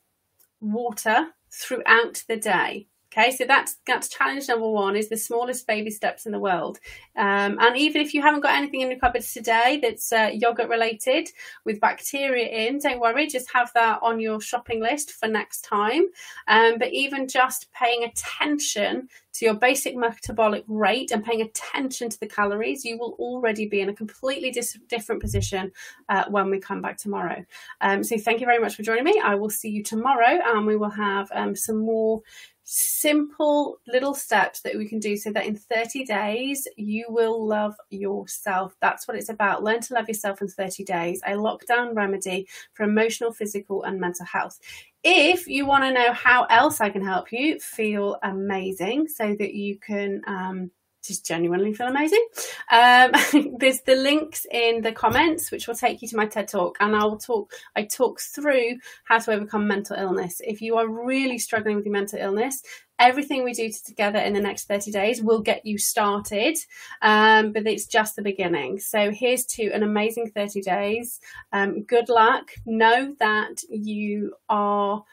water 0.60 1.28
throughout 1.50 2.22
the 2.28 2.36
day. 2.36 2.86
Okay, 3.16 3.30
so 3.30 3.44
that's 3.46 3.76
that's 3.86 4.08
challenge 4.08 4.46
number 4.48 4.68
one 4.68 4.94
is 4.94 5.08
the 5.08 5.16
smallest 5.16 5.66
baby 5.66 5.90
steps 5.90 6.26
in 6.26 6.32
the 6.32 6.38
world. 6.38 6.78
Um, 7.16 7.58
and 7.58 7.74
even 7.76 8.02
if 8.02 8.12
you 8.12 8.20
haven't 8.20 8.42
got 8.42 8.54
anything 8.54 8.82
in 8.82 8.90
your 8.90 9.00
cupboards 9.00 9.32
today 9.32 9.80
that's 9.82 10.12
uh, 10.12 10.30
yogurt 10.34 10.68
related 10.68 11.30
with 11.64 11.80
bacteria 11.80 12.46
in, 12.46 12.78
don't 12.78 13.00
worry, 13.00 13.26
just 13.26 13.50
have 13.52 13.72
that 13.74 14.00
on 14.02 14.20
your 14.20 14.40
shopping 14.40 14.82
list 14.82 15.12
for 15.12 15.28
next 15.28 15.62
time. 15.62 16.08
Um, 16.46 16.78
but 16.78 16.92
even 16.92 17.26
just 17.26 17.72
paying 17.72 18.04
attention 18.04 19.08
to 19.32 19.44
your 19.44 19.54
basic 19.54 19.96
metabolic 19.96 20.64
rate 20.66 21.10
and 21.10 21.24
paying 21.24 21.42
attention 21.42 22.08
to 22.08 22.20
the 22.20 22.26
calories, 22.26 22.84
you 22.84 22.98
will 22.98 23.16
already 23.18 23.66
be 23.66 23.80
in 23.80 23.88
a 23.88 23.94
completely 23.94 24.50
dis- 24.50 24.78
different 24.88 25.20
position 25.20 25.70
uh, 26.08 26.24
when 26.28 26.50
we 26.50 26.58
come 26.58 26.80
back 26.80 26.96
tomorrow. 26.96 27.44
Um, 27.80 28.02
so 28.02 28.18
thank 28.18 28.40
you 28.40 28.46
very 28.46 28.58
much 28.58 28.76
for 28.76 28.82
joining 28.82 29.04
me. 29.04 29.20
I 29.22 29.34
will 29.34 29.50
see 29.50 29.68
you 29.68 29.82
tomorrow 29.82 30.38
and 30.44 30.66
we 30.66 30.76
will 30.76 30.90
have 30.90 31.30
um, 31.34 31.54
some 31.54 31.78
more 31.78 32.22
simple 32.68 33.78
little 33.86 34.12
steps 34.12 34.60
that 34.60 34.76
we 34.76 34.88
can 34.88 34.98
do 34.98 35.16
so 35.16 35.30
that 35.30 35.46
in 35.46 35.54
30 35.54 36.04
days 36.04 36.66
you 36.76 37.06
will 37.08 37.46
love 37.46 37.76
yourself. 37.90 38.74
That's 38.80 39.06
what 39.06 39.16
it's 39.16 39.28
about. 39.28 39.62
Learn 39.62 39.80
to 39.82 39.94
love 39.94 40.08
yourself 40.08 40.42
in 40.42 40.48
30 40.48 40.82
days, 40.82 41.22
a 41.24 41.30
lockdown 41.30 41.94
remedy 41.94 42.48
for 42.74 42.82
emotional, 42.82 43.32
physical, 43.32 43.84
and 43.84 44.00
mental 44.00 44.26
health. 44.26 44.58
If 45.04 45.46
you 45.46 45.64
want 45.64 45.84
to 45.84 45.92
know 45.92 46.12
how 46.12 46.44
else 46.46 46.80
I 46.80 46.90
can 46.90 47.04
help 47.04 47.30
you 47.30 47.60
feel 47.60 48.18
amazing 48.24 49.06
so 49.06 49.36
that 49.38 49.54
you 49.54 49.78
can 49.78 50.22
um, 50.26 50.72
just 51.06 51.26
genuinely 51.26 51.72
feel 51.72 51.86
amazing. 51.86 52.24
Um, 52.70 53.12
there's 53.58 53.82
the 53.82 53.96
links 53.96 54.46
in 54.50 54.82
the 54.82 54.92
comments, 54.92 55.50
which 55.50 55.66
will 55.66 55.74
take 55.74 56.02
you 56.02 56.08
to 56.08 56.16
my 56.16 56.26
TED 56.26 56.48
talk, 56.48 56.76
and 56.80 56.94
I 56.94 57.04
will 57.04 57.18
talk. 57.18 57.52
I 57.74 57.84
talk 57.84 58.20
through 58.20 58.78
how 59.04 59.18
to 59.18 59.32
overcome 59.32 59.66
mental 59.66 59.96
illness. 59.96 60.40
If 60.44 60.60
you 60.60 60.76
are 60.76 60.88
really 60.88 61.38
struggling 61.38 61.76
with 61.76 61.84
your 61.84 61.92
mental 61.92 62.18
illness, 62.18 62.62
everything 62.98 63.44
we 63.44 63.52
do 63.52 63.70
together 63.84 64.18
in 64.18 64.32
the 64.32 64.40
next 64.40 64.66
30 64.68 64.90
days 64.90 65.22
will 65.22 65.40
get 65.40 65.66
you 65.66 65.78
started, 65.78 66.56
um, 67.02 67.52
but 67.52 67.66
it's 67.66 67.86
just 67.86 68.16
the 68.16 68.22
beginning. 68.22 68.78
So 68.78 69.10
here's 69.10 69.44
to 69.46 69.70
an 69.70 69.82
amazing 69.82 70.30
30 70.30 70.62
days. 70.62 71.20
Um, 71.52 71.82
good 71.82 72.08
luck. 72.08 72.50
Know 72.64 73.14
that 73.18 73.62
you 73.68 74.34
are, 74.48 75.04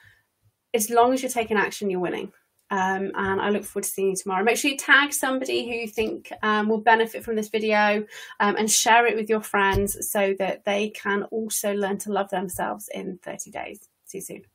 as 0.73 0.89
long 0.89 1.13
as 1.13 1.21
you're 1.21 1.31
taking 1.31 1.57
action, 1.57 1.89
you're 1.89 1.99
winning. 1.99 2.31
Um, 2.73 3.11
and 3.13 3.39
I 3.39 3.51
look 3.51 3.65
forward 3.65 3.83
to 3.83 3.89
seeing 3.89 4.09
you 4.09 4.15
tomorrow. 4.15 4.43
Make 4.43 4.57
sure 4.57 4.71
you 4.71 4.77
tag 4.77 5.13
somebody 5.13 5.63
who 5.63 5.75
you 5.75 5.87
think 5.87 6.31
um, 6.41 6.69
will 6.69 6.81
benefit 6.81 7.23
from 7.23 7.35
this 7.35 7.49
video 7.49 8.03
um, 8.39 8.55
and 8.55 8.69
share 8.69 9.05
it 9.05 9.15
with 9.15 9.29
your 9.29 9.41
friends 9.41 9.95
so 10.09 10.33
that 10.39 10.65
they 10.65 10.89
can 10.89 11.21
also 11.25 11.75
learn 11.75 11.99
to 11.99 12.11
love 12.11 12.31
themselves 12.31 12.89
in 12.91 13.19
30 13.21 13.51
days. 13.51 13.89
See 14.05 14.17
you 14.17 14.21
soon. 14.23 14.52